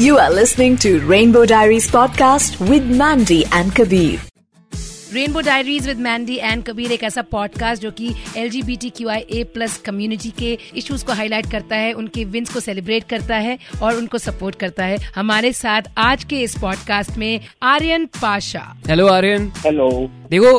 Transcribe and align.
You 0.00 0.14
are 0.16 0.30
listening 0.32 0.76
to 0.82 0.90
Rainbow 1.08 1.40
Diaries 1.44 1.86
podcast 1.94 2.54
with 2.68 2.84
Mandy 3.00 3.40
and 3.56 3.72
Kabir. 3.78 4.20
Rainbow 5.12 5.40
diaries 5.40 5.86
with 5.86 5.98
Mandy 5.98 6.36
and 6.36 6.62
Kabir 6.64 6.92
एक 6.92 7.02
ऐसा 7.02 7.22
podcast 7.22 7.82
जो 7.82 7.90
कि 7.90 8.12
L 8.36 8.50
G 8.50 8.62
B 8.62 8.76
T 8.76 8.90
Q 8.90 9.08
I 9.08 9.20
A 9.30 9.42
plus 9.54 9.76
community 9.76 10.30
के 10.30 10.58
issues 10.76 11.04
को 11.04 11.12
highlight 11.12 11.50
करता 11.50 11.76
है 11.76 11.92
उनके 11.92 12.24
wins 12.24 12.52
को 12.54 12.60
सेलिब्रेट 12.60 13.04
करता 13.08 13.36
है 13.36 13.58
और 13.82 13.96
उनको 13.96 14.18
सपोर्ट 14.18 14.54
करता 14.54 14.84
है। 14.84 14.96
हमारे 15.16 15.52
साथ 15.52 15.82
आज 15.98 16.24
के 16.24 16.40
इस 16.40 16.54
पॉडकास्ट 16.60 17.18
में 17.18 17.40
आर्यन 17.62 18.06
पाशा। 18.22 18.62
हेलो 18.88 19.06
आर्यन। 19.08 19.52
हेलो 19.66 19.90
देखो? 20.30 20.58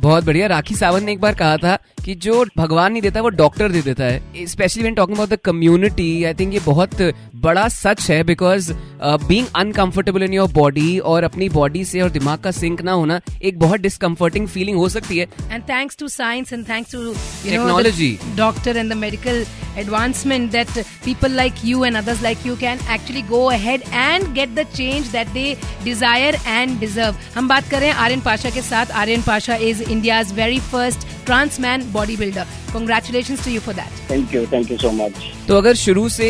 बहुत 0.00 0.24
बढ़िया। 0.24 0.46
राखी 0.46 0.74
सावंत 0.74 1.02
ने 1.02 1.12
एक 1.12 1.20
बार 1.20 1.34
कहा 1.34 1.56
था 1.56 1.78
कि 2.04 2.14
जो 2.16 2.44
भगवान 2.56 2.92
नहीं 2.92 3.02
देता 3.02 3.20
वो 3.20 3.28
डॉक्टर 3.30 3.72
दे 3.72 3.82
देता 3.82 4.04
है। 4.04 4.46
Specially 4.46 4.82
when 4.82 4.94
talking 4.94 5.16
about 5.16 5.30
the 5.30 5.38
community 5.44 6.24
I 6.24 6.34
think 6.34 6.52
ये 6.54 6.60
बहुत 6.66 7.02
बड़ा 7.44 7.68
सच 7.68 8.10
है 8.10 8.22
because 8.24 8.72
being 9.02 9.46
uncomfortable 9.56 10.22
in 10.22 10.32
your 10.32 10.50
body 10.52 10.98
और 11.00 11.24
अपनी 11.24 11.48
बॉडी 11.50 11.84
से 11.84 12.00
और 12.00 12.10
दिमाग 12.10 12.38
का 12.40 12.50
सिंक 12.52 12.82
ना 12.82 12.92
होना 12.92 13.20
एक 13.42 13.58
बहुत 13.58 13.80
डिसकंफर्टिंग 13.80 14.46
फीलिंग 14.48 14.76
हो 14.78 14.88
सकती 14.88 15.18
है। 15.18 15.26
And 15.50 15.62
thanks 15.68 15.96
to 15.96 16.08
science 16.08 16.52
and 16.52 16.68
thanks 16.68 16.92
to 16.92 17.12
technology 17.44 18.18
doctor 18.36 18.76
and 18.76 18.92
the 18.92 18.96
medical 18.96 19.44
advancement 19.78 20.50
that 20.52 20.78
people 21.04 21.32
like 21.32 21.54
you 21.64 21.84
and 21.84 21.96
others 21.96 22.22
like 22.22 22.46
you 22.46 22.56
can 22.56 22.78
actually 22.94 23.22
go 23.28 23.44
ahead 23.50 23.82
and 23.92 24.32
get 24.34 24.54
the 24.54 24.66
change 24.74 25.06
that 25.12 25.28
they 25.30 25.56
desire 25.84 26.38
and 26.46 26.78
deserve 26.80 27.16
हम 27.36 27.48
बात 27.48 27.68
कर 27.70 27.80
रहे 27.80 27.88
हैं 27.88 27.96
आर्यन 27.96 28.20
पाशा 28.20 28.50
के 28.50 28.62
साथ। 28.62 28.90
Aryan 29.02 29.22
Pasha 29.22 29.56
is 29.62 29.82
India 29.82 30.20
very 30.34 30.60
first 30.62 31.06
transman 31.26 31.82
body 31.94 32.16
builder 32.16 32.44
congratulation 32.72 33.36
to 33.44 33.50
you 33.50 33.60
for 33.60 33.74
that 33.74 34.10
thank 34.10 34.34
you 34.34 34.46
thank 34.52 34.70
you 34.70 34.76
so 34.76 34.90
much 34.90 35.24
तो 35.48 35.56
अगर 35.56 35.74
शुरू 35.74 36.08
से 36.08 36.28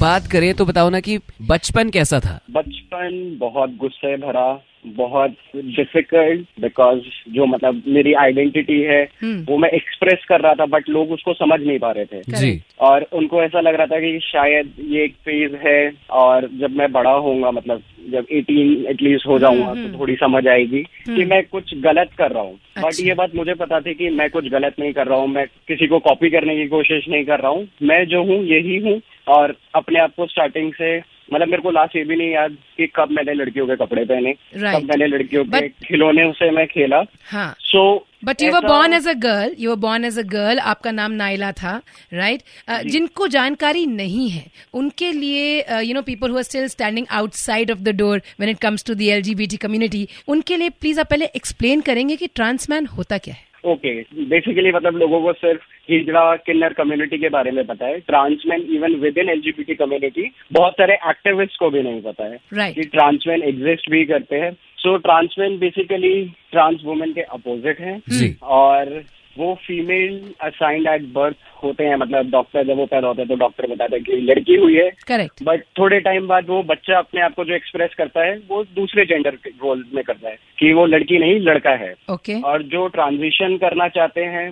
बात 0.00 0.26
करें 0.26 0.54
तो 0.54 0.64
बताओ 0.64 0.90
ना 0.90 1.00
कि 1.00 1.18
बचपन 1.42 1.90
कैसा 1.90 2.20
था? 2.20 2.38
बचपन 2.50 3.36
बहुत 3.40 3.76
गुस्से 3.76 4.16
भरा 4.16 4.48
बहुत 4.86 5.34
डिफ़िकल्ट 5.56 6.60
बिकॉज़ 6.60 6.98
जो 7.32 7.46
मतलब 7.46 7.82
मेरी 7.88 8.12
आइडेंटिटी 8.12 8.80
है 8.80 9.02
वो 9.24 9.58
मैं 9.58 9.68
एक्सप्रेस 9.68 10.24
कर 10.28 10.40
रहा 10.40 10.54
था 10.54 10.66
बट 10.66 10.88
लोग 10.88 11.10
उसको 11.12 11.32
समझ 11.34 11.60
नहीं 11.60 11.78
पा 11.78 11.90
रहे 11.90 12.04
थे। 12.04 12.22
जी। 12.40 12.60
और 12.80 13.06
उनको 13.12 13.42
ऐसा 13.42 13.60
लग 13.60 13.74
रहा 13.74 13.86
था 13.86 14.00
कि 14.00 14.18
शायद 14.22 14.72
ये 14.80 15.04
एक 15.04 15.14
फ़ेज़ 15.24 15.54
है 15.56 15.92
और 16.10 16.48
जब 16.60 16.70
मैं 16.70 16.92
बड़ा 16.92 17.10
होऊँगा 17.10 17.50
मतलब 17.50 17.82
जब 18.10 18.26
18 18.32 18.86
एटलीस्ट 18.90 19.26
हो 19.26 19.38
जाऊँगा 19.38 19.74
तो 19.74 19.98
थोड़ी 19.98 20.14
समझ 20.14 20.46
आएगी 20.46 20.82
कि 21.06 21.24
मैं 21.24 21.42
कुछ 21.46 21.74
गलत 21.74 22.10
कर 22.18 22.30
रहा 22.30 22.42
हूँ। 22.42 22.58
अच्छा। 22.76 22.88
बट। 22.88 23.00
ये 23.00 23.14
बात 23.14 23.34
मुझे 23.34 23.54
पता 23.54 23.80
थी 23.80 23.94
कि 23.94 24.10
मैं 24.10 24.30
कुछ 24.30 24.48
गलत 24.48 24.74
नहीं 24.78 24.92
कर 24.92 25.06
रहा 25.06 25.18
हूँ 25.18 25.28
मैं 25.28 25.46
किसी 25.46 25.86
को 25.86 25.98
कॉपी 25.98 26.30
करने 26.30 26.56
की 26.56 26.66
कोशिश 26.68 27.08
नहीं 27.08 27.24
कर 27.24 27.40
रहा 27.40 27.50
हूँ। 27.50 27.68
मैं 27.82 28.04
जो 28.06 28.22
हूँ 28.24 28.42
यही 28.44 28.78
हूँ 28.78 29.00
और 29.28 29.56
अपने 29.74 30.00
आप 30.00 30.12
को 30.16 30.26
स्टार्टिंग 30.26 30.72
से 30.72 31.15
मतलब 31.32 31.48
मेरे 31.48 31.62
को 31.62 31.70
लास्ट 31.70 31.96
ये 31.96 32.02
भी 32.04 32.16
नहीं 32.16 32.30
याद 32.30 32.56
कि 32.76 32.86
कब 32.96 33.10
मैंने 33.12 33.32
लड़कियों 33.34 33.66
के 33.66 33.76
कपड़े 33.76 34.04
पहने 34.04 34.32
Right. 34.32 34.74
कब 34.74 34.88
मैंने 34.88 35.06
लड़कियों 35.06 35.44
के 35.44 35.68
खिलौने 35.86 36.30
से 36.32 36.50
मैं 36.50 36.66
खेला। 36.66 37.02
हाँ। 37.30 37.54
So 37.60 37.82
but 38.24 38.42
you 38.42 38.50
were 38.52 38.66
born 38.66 38.92
as 38.94 39.08
a 39.08 39.12
girl 39.22 39.54
you 39.58 39.70
were 39.70 39.76
born 39.80 40.04
as 40.04 40.18
a 40.18 40.22
girl 40.32 40.58
आपका 40.72 40.90
नाम 40.90 41.12
नाइला 41.12 41.50
था 41.52 41.80
राइट 42.12 42.42
जिनको 42.86 43.28
जानकारी 43.28 43.84
नहीं 43.86 44.28
है 44.30 44.44
उनके 44.74 45.10
लिए 45.12 45.80
you 45.82 45.94
know 45.94 46.02
people 46.02 46.30
who 46.30 46.36
are 46.36 46.42
still 46.42 46.66
standing 46.68 47.06
outside 47.20 47.70
of 47.70 47.78
the 47.80 47.96
door 47.96 48.18
when 48.40 48.50
it 48.50 48.58
comes 48.60 48.84
to 48.86 48.94
the 48.94 49.02
LGBT 49.16 49.56
community 49.66 50.06
उनके 50.28 50.56
लिए 50.56 50.70
प्लीज़ 50.80 51.00
आप 51.00 51.10
पहले 51.10 51.30
एक्सप्लेन 51.36 51.80
करेंगे 51.90 52.16
कि 52.16 52.26
ट्रांसमैन 52.34 52.86
होता 52.96 53.18
क्या 53.18 53.34
है। 53.34 53.44
ओके 53.64 54.00
बेसिकली 54.30 54.72
मतलब 54.72 54.96
लोगों 54.96 55.20
को 55.22 55.32
सिर्फ़ 55.34 55.62
हिजड़ा 55.90 56.36
किन्नर 56.36 56.72
कम्युनिटी 56.72 57.18
के 57.18 57.28
बारे 57.28 57.50
में 57.50 57.64
पता 57.66 57.86
है। 57.86 57.98
Transman 58.00 58.62
even 58.70 58.94
with 58.94 59.18
in 59.18 59.28
LGBT 59.28 59.74
community 59.74 60.30
बहुत 60.52 60.72
सारे 60.72 60.94
एक्टिविस्ट 60.94 61.58
को 61.58 61.70
भी 61.70 61.82
नहीं 61.82 62.00
पता 62.02 62.24
है 62.24 62.38
Right. 62.54 62.74
कि 62.74 62.82
ट्रांसमैन 62.82 63.42
एग्जिस्ट 63.42 63.90
भी 63.90 64.04
करते 64.04 64.36
हैं। 64.36 64.52
So 64.78 64.96
transman 64.96 65.58
basically 65.58 66.24
trans 66.52 66.82
women 66.84 67.12
के 67.12 67.20
अपोजिट 67.20 67.80
हैं। 67.80 68.00
और 68.42 69.02
वो 69.38 69.54
फीमेल 69.66 70.20
असाइंड 70.40 70.86
एट 70.88 71.02
बर्थ 71.12 71.36
होते 71.62 71.84
हैं। 71.84 71.96
मतलब 71.96 72.30
डॉक्टर 72.30 72.66
जब 72.66 72.76
वो 72.76 72.86
पैदा 72.86 73.08
होते 73.08 73.22
हैं 73.22 73.28
तो 73.28 73.34
डॉक्टर 73.34 73.66
बताते 73.66 73.96
हैं 73.96 74.04
कि 74.04 74.16
लड़की 74.16 74.54
हुई 74.54 74.74
है। 74.74 74.90
करेक्ट 75.08 75.42
बट 75.42 75.64
थोड़े 75.78 76.00
टाइम 76.00 76.26
बाद 76.26 76.48
वो 76.48 76.62
बच्चा 76.62 76.98
अपने 76.98 77.20
आप 77.20 77.34
को 77.34 77.44
जो 77.44 77.54
एक्सप्रेस 77.54 77.94
करता 77.94 78.24
है 78.24 78.36
वो 78.48 78.62
दूसरे 78.64 79.04
जेंडर 79.04 79.34
रोल 79.46 79.84
में 79.94 80.02
करता 80.04 80.28
है 80.28 80.36
कि 80.58 80.72
वो 80.72 80.86
लड़की 80.86 81.18
नहीं 81.18 81.40
लड़का 81.40 81.70
है। 81.70 81.94
Okay 82.10 82.32
okay. 82.32 82.44
और 82.44 82.62
जो 82.62 82.86
ट्रांजिशन 82.88 83.56
करना 83.56 83.88
चाहते 83.88 84.24
हैं 84.24 84.50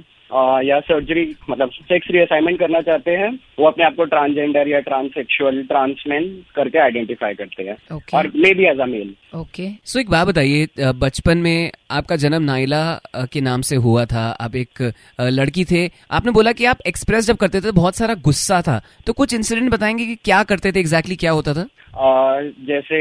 या 0.65 0.79
सर्जरी 0.81 1.25
मतलब 1.51 1.71
सेक्स 1.73 2.09
रीअसाइनमेंट 2.11 2.59
करना 2.59 2.81
चाहते 2.81 3.11
हैं 3.11 3.31
वो 3.59 3.67
अपने 3.67 3.85
आप 3.85 3.95
को 3.97 4.05
ट्रांसजेंडर 4.05 4.69
या 4.69 4.81
ट्रांससेक्सुअल 4.81 5.63
ट्रांसमैन 5.65 6.25
करके 6.57 6.79
आइडेंटिफाई 6.79 7.35
करते 7.35 7.63
हैं। 7.63 7.77
Okay. 7.93 8.15
और 8.15 8.31
maybe 8.55 8.65
as 8.65 8.81
a 8.81 8.87
male 8.87 9.15
okay 9.35 9.69
so 9.85 10.01
एक 10.01 10.11
बात 10.11 10.27
बताइए 10.29 10.69
बचपन 10.79 11.39
में 11.39 11.71
आपका 11.91 12.17
जन्म 12.17 12.43
नाइला 12.43 12.83
के 13.33 13.41
नाम 13.41 13.61
से 13.61 13.77
हुआ 13.77 14.05
था। 14.05 14.25
आप 14.41 14.57
एक 14.57 14.83
लड़की 15.21 15.65
थे। 15.65 15.87
आपने 16.11 16.33
बोला 16.33 16.53
कि 16.53 16.65
आप 16.65 16.79
एक्सप्रेस 16.87 17.27
जब 17.27 17.37
करते 17.37 17.59
थे 17.59 17.63
तो 17.63 17.73
बहुत 17.73 17.97
सारा 17.97 18.15
गुस्सा 18.25 18.61
था। 18.63 18.81
तो 19.07 19.13
कुछ 19.13 19.35
इंसिडेंट 19.35 19.71
बताएँगे 19.73 20.07
कि 20.07 20.15
क्या 20.25 20.43
करते 20.43 20.73
थे 20.73 20.81
एग्जैक्टली 20.81 21.15
exactly 21.15 21.21
क्या 21.21 21.33
होता 21.33 21.55
था? 21.55 21.67
और 21.95 22.53
जैसे 22.67 23.01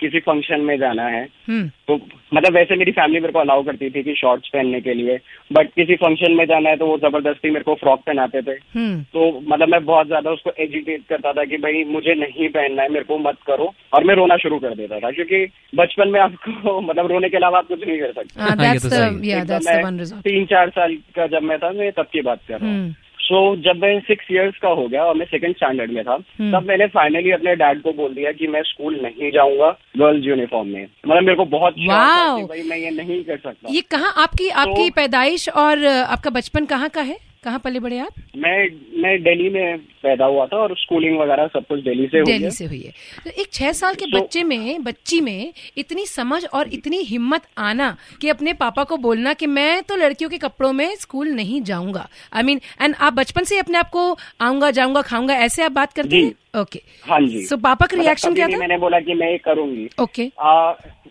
किसी 0.00 0.20
फ़ंक्शन 0.20 0.60
में 0.60 0.76
जाना 0.78 1.02
है। 1.02 1.22
हम्म। 1.48 1.68
तो 1.88 1.94
मतलब 2.34 2.54
वैसे 2.54 2.76
मेरी 2.76 2.92
फैमिली 2.92 3.20
मेरे 3.20 3.32
को 3.32 3.38
अलाउ 3.38 3.62
करती 3.62 3.90
थी 3.90 4.02
कि 4.02 4.14
शॉर्ट्स 4.14 4.48
पहनने 4.48 4.80
के 4.80 4.94
लिए 4.94 5.18
बट 5.52 5.66
किसी 5.66 5.96
फ़ंक्शन 5.96 6.32
में 6.32 6.44
जाना 6.44 6.70
है 6.70 6.76
तो 6.76 6.86
वो 6.86 6.98
ज़बरदस्ती 6.98 7.50
मेरे 7.50 7.64
को 7.64 7.74
फ्रॉक 7.74 8.00
पहनाते 8.00 8.42
थे। 8.42 8.56
हम्म। 8.74 9.02
तो 9.02 9.40
मतलब 9.48 9.68
मैं 9.68 9.84
बहुत 9.84 10.06
ज़्यादा 10.06 10.30
उसको 10.30 10.52
एजिटेट 10.58 11.02
करता 11.08 11.32
था 11.32 11.44
कि 11.44 11.56
भाई 11.56 11.84
मुझे 11.84 12.14
नहीं 12.14 12.48
पहनना 12.48 12.82
है 12.82 12.88
मेरे 12.88 13.04
को 13.04 13.18
मत 13.18 13.36
करो। 13.46 13.72
और 13.94 14.04
मैं 14.04 14.14
रोना 14.14 14.36
शुरू 14.36 14.58
कर 14.58 14.74
देता 14.74 14.98
था 14.98 15.10
क्योंकि 15.10 15.44
बचपन 15.74 16.08
में 16.08 16.20
आपको 16.20 16.80
मतलब 16.88 17.06
रोने 17.06 17.28
के 17.28 17.36
अलावा 17.36 17.58
आप 17.58 17.66
कुछ 17.68 17.86
नहीं 17.86 17.98
कर 17.98 18.12
सकते। 18.12 18.40
हाँ 18.40 18.56
हाँ, 18.56 18.74
तो 18.74 18.88
द 18.88 18.92
सही। 18.92 19.30
या 19.30 19.38
एकदम 19.38 19.46
that's 19.46 19.66
the 19.66 19.70
main 19.70 19.82
one 19.84 19.98
result 19.98 20.22
तीन 20.22 20.46
चार 20.46 20.70
साल 20.70 20.94
का 21.16 21.26
जब 21.26 21.42
मैं 21.42 21.58
था 21.58 21.70
मैं 21.70 21.92
तब 21.92 22.06
की 22.12 22.22
बात 22.22 22.40
कर 22.48 22.60
रहा 22.60 22.70
हूँ। 22.70 22.94
सो 23.30 23.56
जब 23.56 23.76
मैं 23.76 24.00
सिक्स 24.00 24.24
इयर्स 24.30 24.58
का 24.58 24.68
हो 24.68 24.88
गया 24.88 25.04
और 25.04 25.14
मैं 25.14 25.26
सेकंड 25.26 25.56
स्टैंडर्ड 25.56 25.92
में 25.92 26.04
था 26.04 26.16
hmm. 26.16 26.52
तब 26.52 26.64
मैंने 26.68 26.86
फाइनली 26.86 27.30
अपने 27.30 27.54
डैड 27.56 27.82
को 27.82 27.92
बोल 27.92 28.14
दिया 28.14 28.32
कि 28.32 28.46
मैं 28.46 28.62
स्कूल 28.62 29.00
नहीं 29.02 29.32
जाऊँगा 29.32 29.78
गर्ल्स 29.98 30.26
यूनिफॉर्म 30.26 30.68
में। 30.68 30.86
मतलब 31.06 31.22
मेरे 31.22 31.34
को 31.34 31.44
बहुत 31.44 31.72
भाई 31.72 32.62
मैं 32.62 32.76
ये 32.76 32.90
नहीं 32.90 33.24
कर 33.24 33.36
सकता। 33.36 33.68
ये 33.70 33.80
कहाँ 33.80 34.14
आपकी 34.16 34.48
आपकी 34.48 34.90
पैदाइश 34.90 35.48
और 35.48 35.86
आपका 35.86 36.30
बचपन 36.30 36.64
कहाँ 36.64 36.88
का 36.88 37.00
है? 37.00 37.29
कहाँ 37.44 37.58
पले 37.58 37.80
बड़े 37.80 37.98
आप? 37.98 38.08
मैं 38.36 38.68
मैं 39.02 39.22
दिल्ली 39.22 39.50
में 39.50 39.78
पैदा 39.78 40.24
हुआ 40.24 40.46
था 40.46 40.56
और 40.56 40.74
स्कूलिंग 40.78 41.18
वगैरह 41.18 41.46
सब 41.46 41.66
कुछ 41.66 41.80
दिल्ली 41.80 42.06
से 42.06 42.16
हुई 42.18 42.24
दिल्ली 42.24 42.44
है। 42.44 42.50
से 42.50 42.64
हुई 42.64 42.80
है। 42.80 42.92
तो 43.24 43.30
एक 43.30 43.52
छह 43.52 43.72
साल 43.72 43.94
के 43.94 44.04
So- 44.04 44.14
बच्चे 44.14 44.42
में 44.42 44.84
बच्ची 44.84 45.20
में 45.20 45.52
इतनी 45.78 46.06
समझ 46.06 46.44
और 46.44 46.68
इतनी 46.68 46.96
हिम्मत 46.96 47.42
आना 47.58 47.96
कि 48.20 48.28
अपने 48.28 48.52
पापा 48.52 48.84
को 48.84 48.96
बोलना 48.96 49.32
कि 49.32 49.46
मैं 49.46 49.82
तो 49.82 49.96
लड़कियों 49.96 50.30
के 50.30 50.38
कपड़ों 50.38 50.72
में 50.72 50.94
स्कूल 50.96 51.28
नहीं 51.28 51.62
जाऊँगा। 51.62 52.08
आई 52.32 52.42
मीन 52.42 52.60
एंड 52.82 52.94
आप 53.00 53.12
बचपन 53.12 53.44
से 53.44 53.58
अपने 53.58 53.78
आप 53.78 53.90
को 53.90 54.18
आऊँगा 54.40 54.70
जाऊँगा 54.70 55.02
खाऊँगा 55.02 55.34
ऐसे 55.34 55.62
आप 55.62 55.72
बात 55.72 55.92
करते 55.92 56.16
हैं? 56.16 56.32
ओके 56.54 56.80
हाँ 57.08 57.20
जी। 57.20 57.42
सो 57.46 57.56
पापा 57.56 57.86
का 57.86 57.96
मतलब 57.96 58.04
रिएक्शन 58.04 58.28
कभी 58.28 58.36
क्या 58.36 58.46
था? 58.48 58.58
मैंने 58.58 58.78
बोला 58.78 59.00
कि 59.00 59.14
मैं 59.14 59.30
ये 59.30 59.38
करूँगी। 59.38 59.88
ओके 60.02 60.30
आ, 60.40 60.52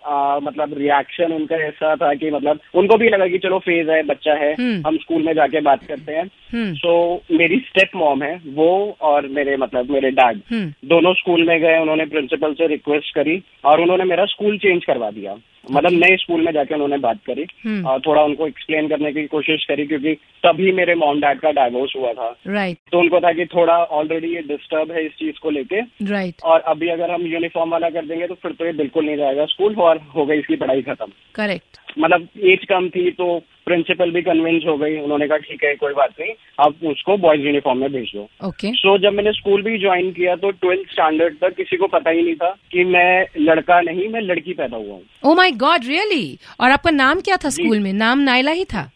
आ, 0.06 0.40
मतलब 0.40 0.74
रिएक्शन 0.78 1.34
उनका 1.34 1.56
ऐसा 1.68 1.96
था 1.96 2.14
कि 2.14 2.32
मतलब 2.32 2.60
उनको 2.76 2.98
भी 2.98 3.10
लगा 3.10 3.28
कि 3.28 3.38
चलो 3.38 3.60
फ़ेज़ 3.60 3.90
है 3.92 4.02
बच्चा 4.04 4.34
है 4.34 4.54
हम्म। 4.54 4.82
हम 4.88 4.98
स्कूल 4.98 5.24
में 5.24 5.34
जाके 5.34 5.62
बात 5.62 5.84
करते 5.84 6.14
हैं। 6.14 6.26
हम्म। 6.54 6.74
सो 6.76 6.94
मेरी 7.32 7.60
स्टेप 7.60 7.96
मॉम 7.96 8.24
है 8.24 8.36
वो 8.54 8.70
और 9.02 9.28
मेरे 9.28 9.58
मतलब 9.58 9.92
मेरे 9.92 10.12
डैड 10.12 10.42
हम्म। 10.52 10.74
दोनों 10.90 11.14
स्कूल 11.14 11.48
में 11.48 11.60
गए 11.62 11.78
उन्होंने 11.80 12.06
प्रिंसिपल 12.06 12.54
से 12.54 12.68
रिक्वेस्ट 12.68 13.14
करी 13.16 13.42
और 13.66 13.82
उन्होंने 13.82 14.04
मेरा 14.04 14.26
स्कूल 14.26 14.58
चेंज 14.58 14.86
करवा 14.86 15.12
दिया। 15.12 15.36
मतलब 15.72 15.92
नए 15.94 16.16
स्कूल 16.18 16.42
में 16.42 16.52
जाके 16.52 16.74
उन्होंने 16.74 16.98
बात 16.98 17.18
करी 17.28 17.46
हम्म। 17.66 17.86
और 17.88 18.00
थोड़ा 18.00 18.22
उनको 18.24 18.48
एक्सप्लेन 18.48 18.88
करने 18.88 19.12
की 19.14 19.26
कोशिश 19.28 19.66
करी 19.66 19.86
क्योंकि 19.86 20.14
तभी 20.46 20.72
मेरे 20.72 20.96
मॉम 20.96 21.20
डैड 21.22 21.40
का 21.40 21.52
डाइवोर्स 21.52 21.94
हुआ 21.98 22.14
था। 22.14 22.30
राइट 22.48 22.78
तो 22.92 23.00
उनको 23.00 23.20
था 23.20 23.32
कि 23.32 23.46
थोड़ा 23.46 23.76
ऑलरेडी 24.00 24.34
ये 24.36 24.42
डिस्टर्ब 24.48 24.92
है 24.92 25.06
इस 25.06 25.12
चीज़ 25.12 25.29
को 25.38 25.50
लेके। 25.50 25.82
राइट 26.06 26.42
और 26.44 26.60
अभी 26.68 26.90
अगर 26.90 27.12
हम 27.12 27.26
यूनिफॉर्म 27.28 27.72
वाला 27.72 27.90
कर 27.90 28.06
देंगे 28.06 28.28
तो 28.28 28.34
फिर 28.34 28.52
तो 28.52 28.66
ये 28.66 28.72
बिल्कुल 28.74 29.06
नहीं 29.06 29.18
जाएगा। 29.18 29.46
स्कूल 29.48 29.76
और 29.82 30.02
हो 30.16 30.26
गई 30.26 30.40
इसकी 30.40 30.56
पढ़ाई 30.56 30.82
खत्म। 30.82 31.12
करेक्ट 31.36 31.78
मतलब 32.00 32.28
एज 32.46 32.66
कम 32.70 32.90
थी 32.90 33.10
तो 33.12 33.38
प्रिंसिपल 33.66 34.12
भी 34.12 34.22
कन्विंस 34.22 34.64
हो 34.68 34.76
गई। 34.78 34.98
उन्होंने 34.98 35.28
कहा 35.28 35.38
ठीक 35.40 35.64
है 35.64 35.74
कोई 35.76 35.94
बात 35.94 36.14
नहीं। 36.20 36.34
आप 36.60 36.84
उसको 36.86 37.18
बॉयज़ 37.18 37.42
यूनिफॉर्म 37.42 37.80
में 37.80 37.92
भेज 37.92 38.12
दो। 38.16 38.28
ओके 38.48 38.72
सो 38.74 38.98
जब 38.98 39.14
मैंने 39.14 39.32
स्कूल 39.34 39.62
भी 39.64 39.78
ज्वाइन 39.80 40.12
किया 40.12 40.36
तो 40.36 40.52
ट्वेल्थ 40.54 40.92
स्टैंडर्ड 40.92 41.38
तक 41.42 41.56
किसी 41.56 41.78
को 41.78 41.88
पता 41.88 42.10
ही 42.10 42.22
नहीं 42.22 42.36
था 42.36 42.50
कि 42.72 42.84
मैं 42.86 43.26
लड़का 43.40 43.80
नहीं 43.82 44.08
मैं 44.10 44.22
लड़की 44.22 44.54
पैदा 44.54 44.78
हुआ 44.78 44.94
हूँ। 44.94 45.04
ओ 45.24 45.36
माई 45.36 45.52
गॉड 45.66 45.86
रियली 45.88 46.38
और 46.60 46.72
आपका 46.72 46.92
नाम 46.92 47.22
क्या 47.22 47.38
था 47.38 47.50
स्कूल 47.52 47.80
में? 47.80 47.92
नाम 47.96 48.20
नायला 48.22 48.52
ही 48.52 48.66
था? 48.66 48.90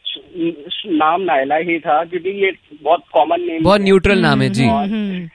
नाम 0.88 1.22
नायला 1.22 1.56
ही 1.58 1.80
था 1.80 2.04
क्योंकि 2.04 2.30
ये 2.44 2.52
बहुत 2.82 3.04
कॉमन 3.14 3.42
नेम 3.42 3.64
बहुत 3.64 3.82
न्यूट्रल 3.82 4.20
नाम 4.20 4.42
है 4.42 4.50
जी। 4.50 4.66
हम्म। 4.66 5.28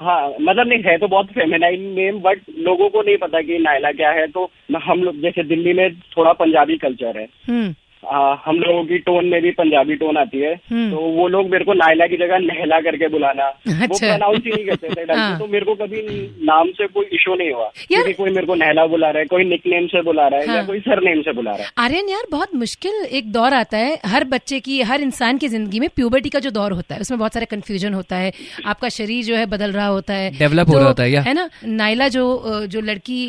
हाँ 0.00 0.34
मतलब 0.40 0.68
नहीं, 0.68 0.82
है 0.82 0.98
तो 0.98 1.08
बहुत 1.08 1.26
फेमेनाइन 1.26 1.82
नेम 1.82 2.18
बट 2.20 2.40
लोगों 2.58 2.88
को 2.88 3.02
नहीं 3.02 3.16
पता 3.16 3.42
कि 3.42 3.58
नायला 3.58 3.92
क्या 3.92 4.10
है। 4.10 4.26
तो 4.26 4.50
हम 4.82 5.02
लोग, 5.02 5.20
जैसे 5.20 5.42
दिल्ली 5.42 5.72
में 5.72 5.94
थोड़ा 5.94 6.32
पंजाबी 6.32 6.76
कल्चर 6.76 7.18
है। 7.18 7.28
हम्म। 7.48 7.74
आ, 8.02 8.18
हम 8.44 8.56
लोगों 8.56 8.84
की 8.84 8.98
टोन 8.98 9.26
में 9.28 9.40
भी 9.42 9.50
पंजाबी 9.50 9.94
टोन 9.94 10.16
आती 10.16 10.38
है 10.40 10.52
हम्म। 10.70 10.90
तो 10.90 11.00
वो 11.16 11.26
लोग 11.28 11.50
मेरे 11.50 11.64
को 11.64 11.72
नायला 11.74 12.06
की 12.06 12.16
जगह 12.16 12.38
नहला 12.42 12.78
करके 12.80 13.08
बुलाना 13.08 13.48
वो 13.48 13.82
अच्छा। 13.84 14.06
प्रोनाउंस 14.06 14.42
ही 14.46 14.50
नहीं 14.50 14.64
करते 14.66 14.88
थे 14.94 15.12
हाँ। 15.12 15.38
तो 15.38 15.46
मेरे 15.46 15.64
को 15.64 15.74
कभी 15.74 16.00
नाम 16.42 16.70
से 16.78 16.86
कोई 16.86 17.06
इशू 17.12 17.34
नहीं 17.34 17.50
हुआ 17.52 17.64
यार- 17.64 17.86
क्योंकि 17.88 18.12
कोई 18.12 18.30
मेरे 18.30 18.46
को 18.46 18.54
नहला 18.54 18.86
बुला 18.86 19.10
रहा 19.10 19.20
है 19.20 19.26
कोई 19.26 19.44
निकनेम 19.44 19.86
से 19.86 20.02
बुला 20.02 20.26
रहा 20.28 20.40
है 20.40 20.46
हाँ। 20.46 20.56
या। 20.56 20.62
कोई 20.62 20.80
सर 20.80 21.02
नेम 21.04 21.20
से 21.22 21.32
बुला 21.32 21.50
रहा 21.50 21.64
है 21.64 21.70
आर्यन 21.78 22.08
यार 22.08 22.22
बहुत 22.30 22.54
मुश्किल 22.54 23.04
एक 23.20 23.30
दौर 23.32 23.54
आता 23.54 23.78
है 23.78 23.98
हर 24.06 24.24
बच्चे 24.32 24.60
की 24.60 24.80
हर 24.92 25.00
इंसान 25.00 25.38
की 25.38 25.48
ज़िंदगी 25.48 25.80
में 25.80 25.88
प्यूबर्टी 25.96 26.28
का 26.28 26.38
जो 26.38 26.50
दौर 26.50 26.72
होता 26.72 26.94
है 26.94 27.00
उसमें 27.00 27.18
बहुत 27.18 27.34
सारे 27.34 27.46
कंफ्यूजन 27.46 27.94
होता 27.94 28.16
है 28.16 28.32
आपका 28.66 28.88
शरीर 28.88 29.24
जो 29.24 29.36
है 29.36 29.44
बदल 29.46 29.72
रहा 29.72 29.86
होता 29.88 30.14
है 30.14 30.30
डेवलप 30.38 30.68
हो 30.68 30.72
तो, 30.72 30.78
रहा 30.78 30.88
होता 30.88 31.02
है, 31.02 31.22
है 31.22 31.34
ना 31.34 31.48
नायला 31.66 32.08
जो 32.08 32.24
जो 32.66 32.80
लड़की 32.80 33.20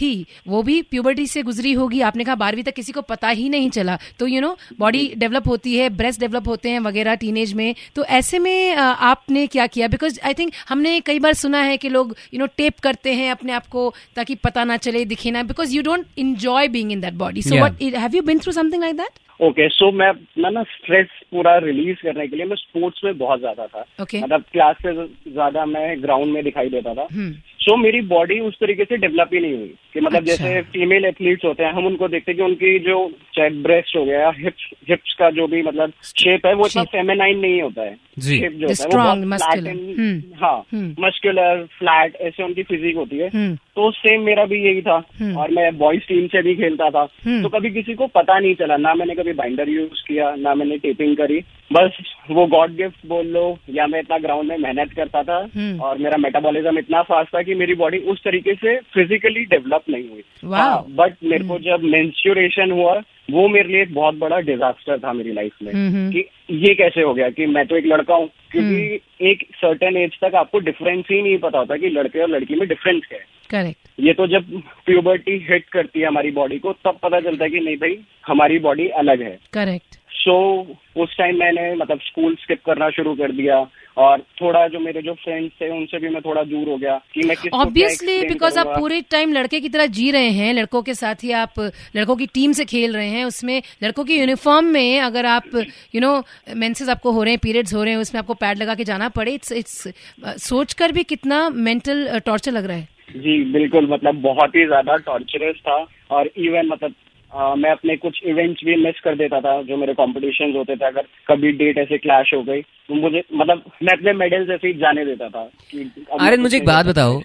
थी 0.00 0.14
वो 0.48 0.62
भी 0.62 0.80
प्यूबर्टी 0.90 1.26
से 1.26 1.42
गुजरी 1.42 1.72
होगी 1.72 2.00
आपने 2.12 2.24
कहा 2.24 2.34
बारहवीं 2.36 2.64
तक 2.64 2.74
किसी 2.74 2.92
को 2.92 3.00
पता 3.10 3.28
ही 3.28 3.48
नहीं 3.48 3.70
चला 3.70 3.98
तो 4.18 4.26
यू 4.26 4.40
नो 4.40 4.56
बॉडी 4.78 5.02
डेवलप 5.16 5.48
होती 5.48 5.76
है 5.76 5.88
ब्रेस्ट 5.92 6.20
डेवलप 6.20 6.48
होते 6.48 6.70
हैं 6.70 6.80
वगैरह 6.80 7.14
टीनेज 7.16 7.52
में। 7.54 7.74
तो 7.96 8.04
ऐसे 8.12 8.38
में 8.38 8.74
आपने 8.74 9.46
क्या 9.48 9.66
किया? 9.68 9.88
बिकॉज़ 9.88 10.20
आई 10.24 10.34
थिंक 10.34 10.52
हमने 10.68 10.98
कई 11.00 11.18
बार 11.18 11.34
सुना 11.36 11.62
है 11.62 11.76
कि 11.76 11.88
लोग 11.88 12.14
यू 12.34 12.40
नो 12.40 12.46
टेप 12.56 12.78
करते 12.82 13.14
हैं 13.14 13.30
अपने 13.30 13.52
आप 13.52 13.66
को 13.68 13.92
ताकि 14.16 14.34
पता 14.44 14.64
ना 14.64 14.76
चले 14.78 15.04
दिखे 15.06 15.30
ना। 15.30 15.42
Because 15.44 15.76
you 15.76 15.82
don't 15.82 16.06
enjoy 16.18 16.68
being 16.68 16.92
in 16.92 17.00
that 17.00 17.14
body 17.16 17.42
so. 17.42 17.56
What 17.56 17.82
have 17.82 18.16
you 18.16 18.22
been 18.22 18.38
through 18.38 18.52
something 18.52 18.82
like 18.82 18.96
that 18.96 19.20
okay 19.40 19.68
so 19.68 19.90
मैं 19.92 20.08
अपना 20.08 20.48
ना 20.50 20.62
स्ट्रेस 20.62 21.06
पूरा 21.30 21.56
रिलीज़ 21.58 22.02
करने 22.02 22.26
के 22.28 22.36
लिए 22.36 22.44
मैं 22.46 22.56
स्पोर्ट्स 22.56 23.00
में 23.04 23.16
बहुत 23.18 23.40
ज़्यादा 23.40 23.66
था। 23.66 23.84
मतलब 24.00 24.44
क्लास 24.52 24.76
से 24.82 24.92
ज़्यादा 25.32 25.64
मैं 25.66 26.02
ग्राउंड 26.02 26.32
में 26.32 26.42
दिखाई 26.44 26.68
देता 26.70 26.94
था। 26.94 27.06
हम्म। 27.12 27.32
सो 27.62 27.76
मेरी 27.76 28.00
बॉडी 28.10 28.38
उस 28.40 28.54
तरीके 28.60 28.84
से 28.84 28.96
डेवलप 28.96 29.30
ही 29.34 29.40
नहीं 29.40 29.56
हुई 29.56 29.74
कि 29.94 30.00
मतलब 30.00 30.22
अच्छा। 30.22 30.34
जैसे 30.36 30.60
फीमेल 30.72 31.04
एथलीट्स 31.04 31.44
होते 31.44 31.64
हैं 31.64 31.72
हम 31.72 31.86
उनको 31.86 32.08
देखते 32.08 32.32
हैं 32.32 32.36
कि 32.36 32.44
उनकी 32.44 32.78
जो 32.78 32.96
चाहे 33.36 33.50
ब्रेस्ट 33.62 33.96
हो 33.96 34.04
गया 34.04 34.30
हिप्स 34.38 34.68
हिप्स 34.90 35.14
का 35.18 35.30
जो 35.30 35.46
भी 35.46 35.62
मतलब 35.62 35.92
शेप 36.04 36.46
है 36.46 36.54
वो 36.54 36.66
इतना 36.66 36.82
फेमेनाइन 36.92 37.38
नहीं 37.38 37.60
होता 37.62 37.82
है। 37.82 37.94
शेप 38.20 38.52
जो 38.52 38.66
होता 38.68 39.02
है 39.02 39.14
वो 39.14 39.36
and- 39.36 39.98
हम्म। 39.98 40.22
हाँ 40.42 40.56
हम्म। 40.72 41.06
मस्कुलर 41.06 41.64
फ्लैट 41.78 42.16
ऐसे 42.20 42.42
उनकी 42.42 42.62
फिजिक 42.62 42.96
होती 42.96 43.18
है 43.18 43.28
हम्म 43.34 43.54
तो 43.76 43.90
सेम 43.90 44.22
मेरा 44.22 44.44
भी 44.44 44.58
यही 44.64 44.82
था 44.82 44.96
हम्म। 45.20 45.36
और 45.36 45.50
मैं 45.50 45.76
बॉयज़ 45.78 46.02
टीम 46.08 46.26
से 46.26 46.42
भी 46.42 46.54
खेलता 46.54 46.88
था 46.90 47.06
हम्म। 47.24 47.42
तो 47.42 47.48
कभी 47.48 47.70
किसी 47.70 47.94
को 47.94 48.06
पता 48.06 48.38
नहीं 48.38 48.54
चला 48.54 48.76
ना 48.76 48.94
मैंने 48.94 49.14
कभी 49.14 49.32
बाइंडर 49.32 49.68
यूज़ 49.68 50.02
किया 50.08 50.34
ना 50.38 50.54
मैंने 50.54 50.78
टेपिंग 50.78 51.16
करी 51.16 51.40
बस 51.70 51.98
वो 52.30 52.46
गॉड 52.46 52.74
गिफ्ट 52.76 53.06
बोल 53.06 53.26
लो 53.26 53.44
या 53.70 53.86
मैं 53.86 54.00
इतना 54.00 54.18
ग्राउंड 54.18 54.48
में 54.48 54.56
मेहनत 54.58 54.92
करता 54.92 55.22
था 55.22 55.38
हम्म। 55.56 55.80
और 55.80 55.98
मेरा 55.98 56.16
मेटाबॉलिज्म 56.16 56.78
इतना 56.78 57.02
फास्ट 57.02 57.34
था 57.36 57.42
कि 57.42 57.51
मेरी 57.54 57.74
बॉडी 57.74 57.98
उस 57.98 58.22
तरीके 58.24 58.54
से 58.54 58.76
फिजिकली 58.76 59.44
डेवलप 59.44 59.82
नहीं 59.90 60.08
हुई। 60.08 60.22
Wow. 60.44 60.84
बट 60.90 61.14
मेरे 61.24 61.44
को 61.44 61.58
जब 61.58 61.82
मेंस्ट्रुएशन 61.82 62.70
हुआ 62.70 63.02
वो 63.30 63.48
मेरे 63.48 63.68
लिए 63.68 63.82
एक 63.82 63.94
बहुत 63.94 64.14
बड़ा 64.14 64.40
डिजास्टर 64.40 64.98
था 64.98 65.12
मेरी 65.12 65.32
लाइफ 65.32 65.52
में। 65.62 65.72
हम्म। 65.72 66.12
कि 66.12 66.24
ये 66.50 66.74
कैसे 66.74 67.02
हो 67.02 67.14
गया 67.14 67.30
कि 67.30 67.46
मैं 67.46 67.66
तो 67.66 67.76
एक 67.76 67.86
लड़का 67.86 68.14
हूँ 68.14 68.28
क्योंकि 68.50 69.00
एक 69.30 69.46
सर्टेन 69.56 69.96
एज 69.96 70.18
तक 70.24 70.34
आपको 70.34 70.58
डिफरेंस 70.58 71.04
ही 71.10 71.22
नहीं 71.22 71.38
पता 71.38 71.58
होता 71.58 71.76
कि 71.76 71.88
लड़के 71.88 72.20
और 72.20 72.28
लड़की 72.28 72.54
में 72.54 72.68
डिफरेंस 72.68 73.02
क्या 73.08 73.18
है। 73.18 73.26
करेक्ट 73.50 73.88
ये 74.00 74.12
तो 74.12 74.26
जब 74.26 74.62
प्यूबर्टी 74.86 75.46
हिट 75.50 75.64
करती 75.64 76.00
है 76.00 76.06
हमारी 76.06 76.30
बॉडी 76.30 76.58
को 76.58 76.72
तब 76.72 76.98
पता 77.02 77.20
चलता 77.20 77.44
है 77.44 77.50
कि 77.50 77.60
नहीं 77.60 77.76
भाई 77.76 77.98
हमारी 78.26 78.58
बॉडी 78.58 78.88
अलग 78.88 79.22
है। 79.22 79.38
करेक्ट 79.52 79.96
सो 80.22 80.34
उस 80.96 81.16
टाइम 81.18 81.38
मैंने 81.38 81.74
मतलब 81.74 82.00
स्कूल 82.00 82.34
स्किप 82.34 82.60
करना 82.66 82.90
शुरू 82.90 83.14
कर 83.14 83.32
दिया 83.32 83.66
और 83.96 84.20
थोड़ा 84.40 84.66
जो 84.68 84.78
मेरे 84.80 85.00
जो 85.02 85.12
फ्रेंड्स 85.14 85.52
थे 85.60 85.68
उनसे 85.70 85.98
भी 85.98 86.08
मैं 86.08 86.20
थोड़ा 86.22 86.42
दूर 86.42 86.68
हो 86.68 86.76
गया 86.76 86.96
कि 87.14 87.26
मैं 87.28 87.36
क्या 87.36 87.58
ऑब्वियसली 87.60 88.22
बिकॉज़ 88.28 88.58
आप 88.58 88.66
पूरे 88.66 89.00
टाइम 89.10 89.32
लड़के 89.32 89.60
की 89.60 89.68
तरह 89.68 89.86
जी 89.86 90.10
रहे 90.10 90.30
हैं 90.30 90.52
लड़कों 90.54 90.82
के 90.82 90.94
साथ 90.94 91.24
ही 91.24 91.32
आप 91.32 91.60
लड़कों 91.96 92.16
की 92.16 92.26
टीम 92.26 92.52
से 92.52 92.64
खेल 92.64 92.94
रहे 92.94 93.08
हैं 93.08 93.24
उसमें 93.24 93.62
लड़कों 93.84 94.04
की 94.04 94.18
यूनिफॉर्म 94.20 94.66
में 94.66 95.00
अगर 95.00 95.26
आप 95.26 95.50
यू 95.94 96.00
नो 96.00 96.14
मेंसेस 96.56 96.88
आपको 96.88 97.12
हो 97.12 97.22
रहे 97.22 97.32
हैं 97.32 97.40
पीरियड्स 97.42 97.74
हो 97.74 97.82
रहे 97.82 97.92
हैं 97.92 98.00
उसमें 98.00 98.18
आपको 98.20 98.34
पैड 98.34 98.58
लगा 98.58 98.74
के 98.74 98.84
जाना 98.84 99.08
पड़े 99.08 99.34
इट्स 99.34 99.52
इट्स 99.52 99.88
सोच 100.44 100.72
कर 100.72 100.92
भी 100.92 101.02
कितना 101.04 101.48
मेंटल 101.50 102.18
टॉर्चर 102.26 102.52
लग 102.52 102.64
रहा 102.64 102.76
है। 102.76 102.88
जी 103.16 103.42
बिल्कुल 103.52 103.88
मतलब 103.90 104.20
बहुत 104.22 104.56
ही 104.56 104.66
ज़्यादा 104.66 104.96
टॉर्चरस 105.06 105.56
था 105.56 105.86
और 106.10 106.30
इवन 106.36 106.66
मतलब 106.66 106.94
अ, 107.32 107.54
मैं 107.58 107.70
अपने 107.70 107.96
कुछ 107.96 108.20
इवेंट्स 108.28 108.60
भी 108.64 108.74
मिस 108.76 109.00
कर 109.04 109.14
देता 109.16 109.40
था 109.40 109.52
जो 109.68 109.76
मेरे 109.76 109.92
कॉम्पिटिशन 109.94 110.52
होते 110.56 110.76
थे। 110.76 110.86
अगर 110.86 111.06
कभी 111.28 111.52
डेट 111.58 111.78
ऐसे 111.78 111.98
क्लैश 111.98 112.32
हो 112.34 112.42
गई 112.42 112.60
तो 112.60 112.94
मुझे 112.94 113.22
मतलब 113.34 113.62
मैं 113.82 113.92
अपने 113.92 114.12
मेडल्स 114.14 114.50
ऐसे 114.50 114.68
ही 114.68 114.74
जाने 114.80 115.04
देता 115.04 115.28
था 115.28 115.48
आर्यन 116.20 116.40
मुझे 116.40 116.56
एक 116.56 116.66
बात 116.66 116.86
बताओ। 116.86 117.20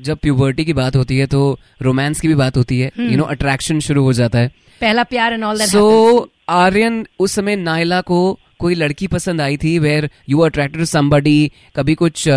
जब 0.00 0.18
प्यूबर्टी 0.18 0.64
की 0.64 0.72
बात 0.72 0.96
होती 0.96 1.18
है 1.18 1.26
तो 1.26 1.42
रोमांस 1.82 2.20
की 2.20 2.28
भी 2.28 2.34
बात 2.34 2.56
होती 2.56 2.80
है। 2.80 2.90
यू 3.00 3.16
नो 3.16 3.24
अट्रैक्शन 3.26 3.80
शुरू 3.80 4.02
हो 4.02 4.12
जाता 4.12 4.38
है। 4.38 4.48
पहला 4.80 5.02
प्यार 5.04 5.32
and 5.32 5.44
all 5.44 5.58
that 5.58 5.68
so 5.68 6.30
Aryan 6.48 7.06
उस 7.20 7.34
समय 7.34 7.56
नायला 7.56 8.00
को 8.00 8.18
कोई 8.58 8.74
लड़की 8.74 9.06
पसंद 9.06 9.40
आई 9.40 9.56
थी 9.56 9.78
were 9.78 10.08
you 10.28 10.38
attracted 10.40 10.80
to 10.80 10.84
somebody 10.86 11.50
कभी 11.76 11.94
कुछ 11.94 12.28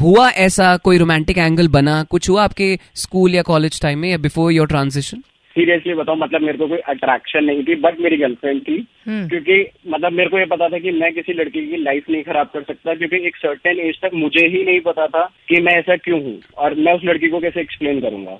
हुआ 0.00 0.28
ऐसा 0.46 0.76
कोई 0.84 0.98
रोमांटिक 0.98 1.38
एंगल 1.38 1.68
बना 1.76 2.02
कुछ 2.10 2.30
हुआ 2.30 2.44
आपके 2.44 2.78
स्कूल 2.94 3.34
या 3.34 3.42
कॉलेज 3.42 3.80
टाइम 3.82 3.98
में 3.98 4.10
या 4.10 4.18
बिफोर 4.20 4.52
योर 4.52 4.66
ट्रांजिशन 4.68 5.22
सीरियसली 5.52 5.94
बताओ 5.94 6.16
मतलब 6.16 6.40
मेरे 6.40 6.58
को 6.58 6.66
कोई 6.68 6.78
अट्रैक्शन 6.88 7.44
नहीं 7.44 7.62
थी 7.62 7.74
बट 7.76 8.00
मेरी 8.00 8.16
गर्लफ्रेंड 8.16 8.60
थी। 8.60 8.76
हम्म। 9.06 9.28
क्योंकि 9.28 9.66
मतलब 9.88 10.12
मेरे 10.12 10.30
को 10.30 10.38
ये 10.38 10.44
पता 10.44 10.68
था 10.68 10.78
कि 10.78 10.90
मैं 10.90 11.12
किसी 11.12 11.32
लड़की 11.32 11.66
की 11.66 11.76
लाइफ 11.76 12.10
नहीं 12.10 12.22
खराब 12.22 12.46
कर 12.46 12.62
सकता 12.62 12.94
क्योंकि 12.94 13.16
एक 13.26 13.36
सर्टेन 13.36 13.80
एज 13.80 13.98
तक 14.02 14.14
मुझे 14.14 14.46
ही 14.46 14.64
नहीं 14.64 14.80
पता 14.80 15.06
था 15.06 15.24
कि 15.48 15.60
मैं 15.60 15.72
ऐसा 15.72 15.96
क्यों 15.96 16.22
हूँ 16.22 16.38
और 16.58 16.74
मैं 16.74 16.94
उस 16.94 17.04
लड़की 17.04 17.28
को 17.28 17.40
कैसे 17.40 17.60
एक्सप्लेन 17.60 18.00
करूँगा। 18.00 18.38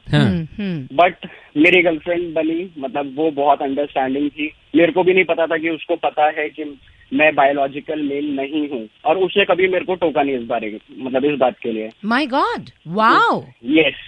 बट 0.95 1.27
मेरी 1.57 1.83
गर्लफ्रेंड 1.83 2.33
बनी 2.35 2.71
मतलब 2.79 3.13
वो 3.17 3.31
बहुत 3.31 3.63
अंडरस्टैंडिंग 3.63 4.31
थी। 4.31 4.51
मेरे 4.77 4.93
को 4.93 5.03
भी 5.03 5.15
नहीं 5.15 5.25
पता 5.25 5.47
था 5.47 5.57
कि 5.57 5.69
उसको 5.69 5.97
पता 5.97 6.29
है 6.39 6.49
कि 6.49 6.65
मैं 7.13 7.35
बायोलॉजिकल 7.35 8.03
मेल 8.03 8.35
नहीं 8.37 8.69
हूँ 8.69 8.89
और 9.05 9.19
उसने 9.19 9.45
कभी 9.45 9.69
मेरे 9.69 9.85
को 9.85 9.95
टोका 9.95 10.23
नहीं 10.23 10.37
इस 10.37 10.47
बारे 10.47 10.79
मतलब 10.99 11.25
इस 11.25 11.39
बात 11.39 11.59
के 11.63 11.73
लिए। 11.73 11.91
माई 12.05 12.27
गॉड 12.27 12.71
वाओ 12.89 13.43
यस 13.65 14.01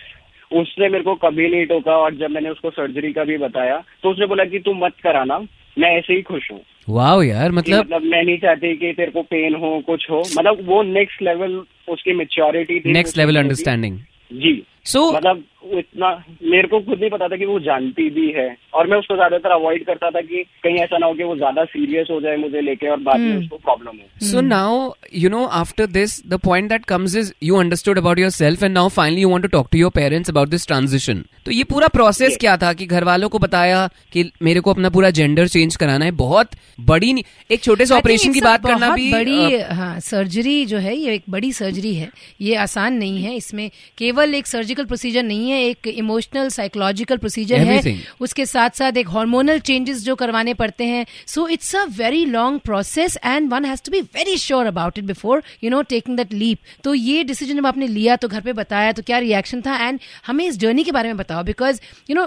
उसने 0.54 0.88
मेरे 0.88 1.04
को 1.04 1.14
कभी 1.22 1.48
नहीं 1.50 1.66
टोका 1.66 1.96
और 1.96 2.14
जब 2.14 2.30
मैंने 2.30 2.50
उसको 2.50 2.70
सर्जरी 2.70 3.12
का 3.12 3.24
भी 3.24 3.36
बताया 3.38 3.82
तो 4.02 4.10
उसने 4.10 4.26
बोला 4.26 4.44
कि 4.44 4.58
तू 4.58 4.74
मत 4.74 4.92
कराना 5.02 5.38
मैं 5.76 5.90
ऐसे 5.98 6.14
ही 6.14 6.22
खुश 6.22 6.50
हूँ। 6.50 6.60
वाह 6.88 7.22
यार 7.24 7.52
मतलब 7.52 7.78
मतलब 7.78 8.02
मैं 8.02 8.22
नहीं 8.22 8.38
चाहती 8.38 8.74
कि 8.76 8.92
तेरे 8.92 9.10
को 9.10 9.22
पेन 9.22 9.54
हो 9.54 9.78
कुछ 9.86 10.10
हो। 10.10 10.20
मतलब 10.38 10.58
वो 10.66 10.82
नेक्स्ट 10.82 11.22
लेवल 11.22 11.56
उसकी 11.88 12.12
मेच्योरिटी 12.12 12.78
थी 12.80 12.92
नेक्स्ट 12.92 13.18
लेवल 13.18 13.36
अंडरस्टैंडिंग 13.36 13.98
जी। 14.32 14.52
सो 14.86 14.98
so, 14.98 15.16
मतलब 15.16 15.44
इतना 15.74 16.08
मेरे 16.42 16.68
को 16.68 16.78
खुद 16.80 16.98
नहीं 17.00 17.10
पता 17.10 17.28
था 17.28 17.36
कि 17.36 17.44
वो 17.46 17.58
जानती 17.60 18.08
भी 18.10 18.26
है। 18.32 18.46
और 18.74 18.86
मैं 18.86 18.96
उसको 18.98 19.14
ज़्यादातर 19.14 19.50
अवॉइड 19.50 19.84
करता 19.86 20.10
था 20.10 20.20
कि 20.20 20.42
कहीं 20.64 20.78
ऐसा 20.78 20.98
ना 20.98 21.06
हो 21.06 21.14
कि 21.14 21.24
वो 21.24 21.36
ज़्यादा 21.36 21.64
सीरियस 21.64 22.08
हो 22.10 22.20
जाए 22.20 22.36
मुझे 22.36 22.60
लेके 22.60 22.88
और 22.88 23.00
बाद 23.00 23.20
में 23.20 23.36
उसको 23.38 23.56
प्रॉब्लम 23.58 23.96
हो। 23.96 24.26
So 24.30 24.42
now, 24.48 24.94
you 25.22 25.30
know, 25.34 25.44
after 25.60 25.86
this, 25.86 26.16
the 26.32 26.38
point 26.38 26.68
that 26.68 26.84
comes 26.86 27.14
is 27.14 27.32
you 27.40 27.56
understood 27.56 28.00
about 28.02 28.18
yourself 28.18 28.62
and 28.62 28.74
now 28.74 28.88
finally 28.90 29.24
you 29.24 29.30
want 29.30 29.48
to 29.48 29.50
talk 29.56 29.70
to 29.70 29.78
your 29.78 29.90
parents 29.90 30.32
about 30.34 30.52
this 30.56 30.68
transition. 30.72 31.24
तो 31.46 31.50
ये 31.50 31.64
पूरा 31.70 31.88
प्रोसेस 31.94 32.36
क्या 32.40 32.56
था 32.56 32.72
कि 32.72 32.86
घर 32.86 33.04
वालों 33.04 33.28
को 33.28 33.38
बताया 33.38 33.88
कि 34.12 34.30
मेरे 34.42 34.60
को 34.60 34.72
अपना 34.72 34.90
पूरा 34.90 35.10
जेंडर 35.10 35.48
चेंज 35.48 35.76
कराना 35.76 36.04
है? 36.04 36.10
बहुत 36.12 36.50
बड़ी 36.82 37.24
एक 37.50 37.62
छोटे 37.62 37.86
से 37.86 37.94
ऑपरेशन 37.94 38.32
की 38.32 38.40
बात 38.40 38.66
करना 38.66 38.94
भी 38.94 39.10
बड़ी 39.12 39.58
हाँ 39.72 39.98
सर्जरी 40.00 40.64
जो 40.66 40.78
है 40.78 40.96
ये 40.96 41.14
एक 41.14 41.24
बड़ी 41.30 41.52
सर्जरी 41.52 41.94
है। 41.94 42.10
ये 42.40 42.54
आसान 42.68 42.94
नहीं 42.94 43.22
है 43.22 43.34
इसमें 43.36 43.68
केवल 43.98 44.34
एक 44.34 44.46
सर्जिकल 44.74 44.86
प्रोसीजर 44.86 45.22
नहीं 45.22 45.50
है 45.50 45.62
एक 45.64 45.86
इमोशनल 45.88 46.48
साइकोलॉजिकल 46.50 47.16
प्रोसीजर 47.16 47.58
है। 47.60 47.96
उसके 48.20 48.46
साथ 48.46 48.70
साथ 48.78 48.96
एक 48.98 49.08
हार्मोनल 49.08 49.58
चेंजेस 49.60 50.02
जो 50.04 50.14
करवाने 50.14 50.54
पड़ते 50.54 50.84
हैं। 50.84 51.04
So 51.26 51.46
it's 51.48 51.74
a 51.76 51.84
very 51.98 52.24
long 52.26 52.60
process 52.60 53.16
and 53.24 53.50
one 53.52 53.64
has 53.64 53.82
to 53.84 53.92
be 53.92 54.00
very 54.16 54.36
sure 54.38 54.66
about 54.66 54.98
it 54.98 55.04
before 55.04 55.42
you 55.64 55.70
know 55.70 55.82
taking 55.90 56.16
that 56.16 56.32
leap 56.34 56.58
तो 56.84 56.94
ये 56.94 57.24
डिसीज़न 57.24 57.56
जब 57.56 57.66
आपने 57.66 57.86
लिया 57.88 58.16
तो 58.16 58.28
घर 58.28 58.40
पे 58.40 58.52
बताया 58.54 58.92
तो 58.92 59.02
क्या 59.02 59.18
रिएक्शन 59.18 59.60
था? 59.60 59.76
एंड 59.78 60.00
हमें 60.26 60.44
इस 60.46 60.58
जर्नी 60.58 60.84
के 60.84 60.92
बारे 60.92 61.08
में 61.08 61.16
बताओ 61.16 61.42
बिकॉज़ 61.44 61.80
यू 62.10 62.16
नो 62.16 62.26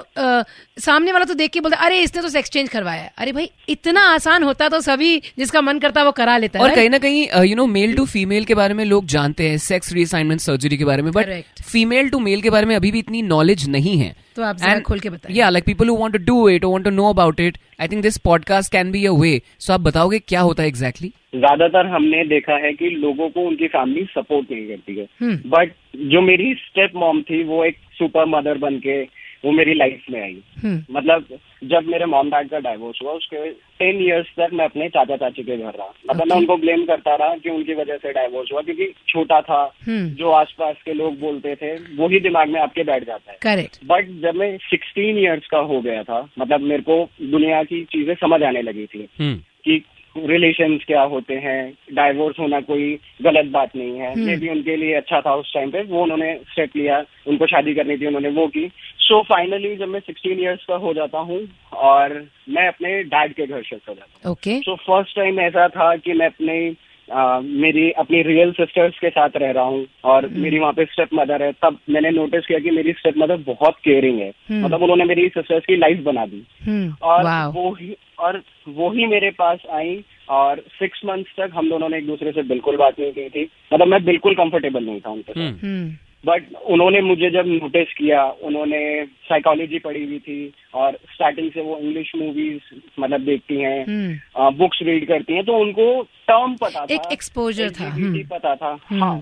सामने 0.80 1.12
वाला 1.12 1.26
तो 1.26 1.34
देख 1.34 1.52
के 1.52 1.60
बोलता 1.60 1.78
अरे 1.86 2.00
इसने 2.02 2.22
तो 2.22 2.38
एक्सचेंज 2.40 2.70
करवाया 2.70 3.10
अरे 3.18 3.32
भाई 3.32 3.50
इतना 3.70 4.02
आसान 4.14 4.44
होता 4.44 4.70
तो 4.70 4.80
सभी 4.82 5.18
जिसका 5.38 5.62
मन 5.62 5.80
करता 5.80 6.04
वो 6.04 6.12
करा 6.14 6.38
लेता 6.38 6.60
और 6.60 6.76
कहीं 6.76 6.90
ना 6.90 6.98
कहीं 7.00 7.28
you 7.44 7.56
know 7.56 7.66
male 7.68 7.96
to 7.96 8.06
female 8.08 8.46
के 8.46 8.56
बारे 8.56 8.74
में 8.74 8.84
लोग 8.86 9.06
जानते 9.16 9.50
हैं 9.50 9.58
सेक्स 9.68 9.92
रीअसाइनमेंट 9.94 10.42
सर्जरी 10.42 10.78
के 10.78 10.86
बारे 10.86 11.02
में 11.02 11.12
बट 11.12 11.30
फीमेल 11.64 12.10
टू 12.10 12.20
मेल 12.20 12.37
के 12.42 12.50
बारे 12.50 12.66
में 12.66 12.76
अभी 12.76 12.92
भी 12.92 13.00
इतनी 13.00 13.22
नॉलेज 13.24 13.68
नहीं 13.70 13.98
है 13.98 14.16
तो 14.36 14.44
आप 14.44 14.58
जरा 14.58 14.80
खोल 14.80 15.00
के 15.00 15.10
बताइए। 15.10 15.38
या 15.38 15.50
like 15.50 15.66
people 15.66 15.90
who 15.90 15.96
want 15.98 16.14
to 16.14 16.24
do 16.26 16.50
it 16.50 16.66
want 16.66 16.84
to 16.84 16.92
know 16.92 17.10
about 17.10 17.40
it 17.40 17.58
I 17.82 17.88
think 17.88 18.02
this 18.04 18.18
podcast 18.24 18.72
can 18.72 18.92
be 18.92 19.06
a 19.06 19.12
way 19.14 19.40
so 19.60 19.74
आप 19.74 19.82
बताओगे 19.82 20.20
क्या 20.20 20.42
होता 20.42 20.64
है 20.64 20.70
एग्जैक्टली 20.70 21.12
ज़्यादातर 21.36 21.86
हमने 21.86 22.24
देखा 22.26 22.56
है 22.58 22.72
कि 22.74 22.90
लोगों 22.98 23.30
को 23.30 23.42
उनकी 23.42 23.68
फैमिली 23.68 24.04
सपोर्ट 24.12 24.52
नहीं 24.52 24.68
करती 24.68 24.96
है 24.96 25.08
हम्म। 25.22 25.50
बट 25.50 25.74
जो 26.12 26.22
मेरी 26.22 26.54
स्टेप 26.60 26.92
मॉम 26.96 27.22
थी 27.22 27.44
वो 27.44 27.64
एक 27.66 27.78
सुपर 28.00 28.26
मदर 28.30 28.58
बन 28.58 28.78
के 28.78 29.02
वो 29.46 29.52
मेरी 29.52 29.74
लाइफ 29.74 30.06
में 30.12 30.22
आई। 30.22 30.38
हम्म। 30.64 30.98
मतलब 30.98 31.28
जब 31.64 31.88
मेरे 31.88 32.06
मॉम 32.06 32.30
डैड 32.30 32.50
का 32.50 32.60
डाइवोर्स 32.60 33.00
हुआ 33.04 33.12
उसके 33.12 33.50
टेन 33.80 34.02
इयर्स 34.02 34.28
तक 34.38 34.54
मैं 34.54 34.66
अपने 34.66 34.88
चाचा 34.90 35.16
चाची 35.16 35.44
के 35.44 35.58
घर 35.58 35.72
रहा। 35.72 35.94
मतलब 36.10 36.28
मैं 36.28 36.38
उनको 36.38 36.58
ब्लेम 36.58 36.86
करता 36.86 37.16
रहा 37.16 37.36
कि 37.36 37.50
उनकी 37.50 37.74
वजह 37.74 37.98
से 37.98 38.12
डाइवोर्स 38.14 38.52
हुआ 38.54 38.62
क्योंकि 38.62 38.92
छोटा 39.08 39.42
था 39.42 39.62
हम्म। 39.88 40.10
जो 40.10 40.32
आसपास 40.32 40.76
के 40.86 40.94
लोग 40.94 41.20
बोलते 41.20 41.56
थे 41.56 41.74
वो 41.96 42.08
ही 42.08 42.20
दिमाग 42.20 42.50
में 42.50 42.60
आपके 42.62 42.84
बैठ 42.84 43.04
जाता 43.04 43.32
है। 43.32 43.38
करेक्ट 43.42 43.80
बट 43.86 44.10
जब 44.22 44.36
मैं 44.36 44.58
सिक्सटीन 44.58 45.18
ईयर्स 45.18 45.48
का 45.48 45.60
हो 45.66 45.82
गया 45.82 46.04
था 46.04 46.28
मतलब 46.40 46.62
मेरे 46.62 46.82
को 46.82 47.04
दुनिया 47.22 47.64
की 47.64 47.84
चीज़ें 47.84 48.16
समझ 48.16 48.44
आने 48.44 48.62
लगी 48.62 48.86
थी 48.86 49.08
हम्म। 49.20 49.36
कि 49.36 49.84
रिलेशंस 50.26 50.82
क्या 50.88 51.02
होते 51.02 51.34
हैं 51.34 51.74
डाइवोर्स 51.94 52.40
होना 52.40 52.60
कोई 52.62 53.00
गलत 53.22 53.46
बात 53.46 53.76
नहीं 53.76 54.00
है। 54.00 54.14
हम्म। 54.14 54.26
मे 54.26 54.36
भी 54.36 54.50
उनके 54.50 54.76
लिए 54.76 54.94
अच्छा 54.94 55.22
था 55.22 55.36
उस 55.36 55.54
टाइम 55.54 55.72
पे 55.72 55.82
वो 55.82 56.04
उन्होंने 56.04 56.40
स्टेप 56.52 56.70
लिया 56.76 57.06
उनको 57.28 57.48
शादी 57.48 57.74
करनी 57.74 57.98
थी 57.98 58.06
उन्होंने 58.06 58.30
वो 58.30 58.48
की। 58.48 58.72
सो 59.00 59.20
so, 59.20 59.26
फाइनली 59.26 59.76
जब 59.76 59.88
मैं 59.88 60.00
सिक्सटीन 60.00 60.40
ईयर्स 60.40 60.66
का 60.66 60.76
हो 60.76 60.94
जाता 60.94 61.18
हूँ 61.18 61.48
और 61.74 62.28
मैं 62.50 62.68
अपने 62.68 63.04
डैड 63.04 63.34
के 63.34 63.48
घर 63.48 63.62
शिफ्ट 63.62 63.90
हो 63.90 63.94
जाता 63.94 64.20
हूँ। 64.24 64.32
ओके 64.32 64.60
सो 64.60 64.76
फ़र्स्ट 64.76 65.16
टाइम 65.16 65.40
ऐसा 65.40 65.68
था 65.68 65.96
कि 65.96 66.14
मैं 66.14 66.26
अपने 66.26 66.74
आ, 67.14 67.40
मेरी 67.40 67.92
अपनी 67.92 68.22
रियल 68.22 68.52
सिस्टर्स 68.52 69.00
के 69.00 69.10
साथ 69.10 69.30
रह 69.36 69.52
रहा 69.52 69.64
हूँ 69.64 69.88
और 70.04 70.28
मेरी 70.28 70.60
वहाँ 70.60 70.74
पे 70.74 70.86
स्टेप 70.86 71.10
मदर 71.14 71.44
है। 71.44 71.52
तब 71.52 71.78
मैंने 71.90 72.10
नोटिस 72.10 72.46
किया 72.46 72.60
कि 72.60 72.72
मेरी 72.72 72.94
स्टेप 72.94 73.14
मदर 73.18 73.38
बहुत 73.38 73.76
केयरिंग 73.84 74.20
है। 74.20 74.30
हम्म। 74.30 74.66
मतलब 74.66 74.82
उन्होंने 74.82 75.04
मेरी 75.04 75.30
सिस्टर्स 75.30 75.66
की 75.66 75.76
लाइफ 75.76 76.04
बना 76.04 76.26
दी। 76.26 76.48
हम्म। 76.64 76.96
और 77.02 77.52
वो 77.52 77.72
ही 77.72 77.98
और 78.20 78.42
वो 78.68 78.90
ही 78.90 79.06
मेरे 79.06 79.30
पास 79.30 79.60
आई 79.72 80.04
और 80.30 80.58
सिक्स 80.60 81.02
मंथ्स 81.06 81.36
तक 81.38 81.52
हम 81.54 81.70
दोनों 81.70 81.90
ने 81.90 81.98
एक 81.98 82.08
दूसरे 82.08 82.32
से 82.32 82.44
बिल्कुल 82.44 82.78
बात 82.78 83.00
नहीं 83.00 83.12
की 83.12 83.30
थी। 83.30 83.50
मतलब 83.74 83.88
मैं 83.88 84.06
बिल्कुल 84.06 84.36
कंफर्टेबल 84.36 84.84
नहीं 84.84 85.02
था 85.02 85.10
उनके 85.10 85.34
साथ। 85.34 85.42
हम्म 85.42 85.68
हम्म। 85.68 85.92
बट 86.24 86.54
उन्होंने 86.66 87.02
मुझे 87.02 87.30
जब 87.30 87.48
नोटिस 87.48 87.94
किया 87.94 88.24
उन्होंने 88.44 88.80
साइकोलॉजी 89.26 89.80
पढ़ी 89.80 90.04
हुई 90.06 90.20
थी 90.20 90.40
और 90.74 90.98
स्टार्टिंग 91.14 91.52
से 91.52 91.62
वो 91.62 91.78
इंग्लिश 91.78 92.12
मूवीज़ 92.16 92.74
मतलब 93.00 93.22
देखती 93.22 93.60
हैं 93.62 93.80
हम्म 93.86 94.50
बुक्स 94.58 94.80
रीड 94.84 95.08
करती 95.08 95.34
हैं 95.34 95.44
तो 95.46 95.58
उनको 95.58 95.86
टर्म 96.28 96.56
पता 96.56 96.80
था 96.80 96.94
एक 96.94 97.12
एक्सपोजर 97.12 97.70
था, 97.72 97.90
हम्म। 97.90 98.24
पता 98.32 98.56
था 98.56 98.78
हम्म। 98.92 99.04
हाँ 99.04 99.22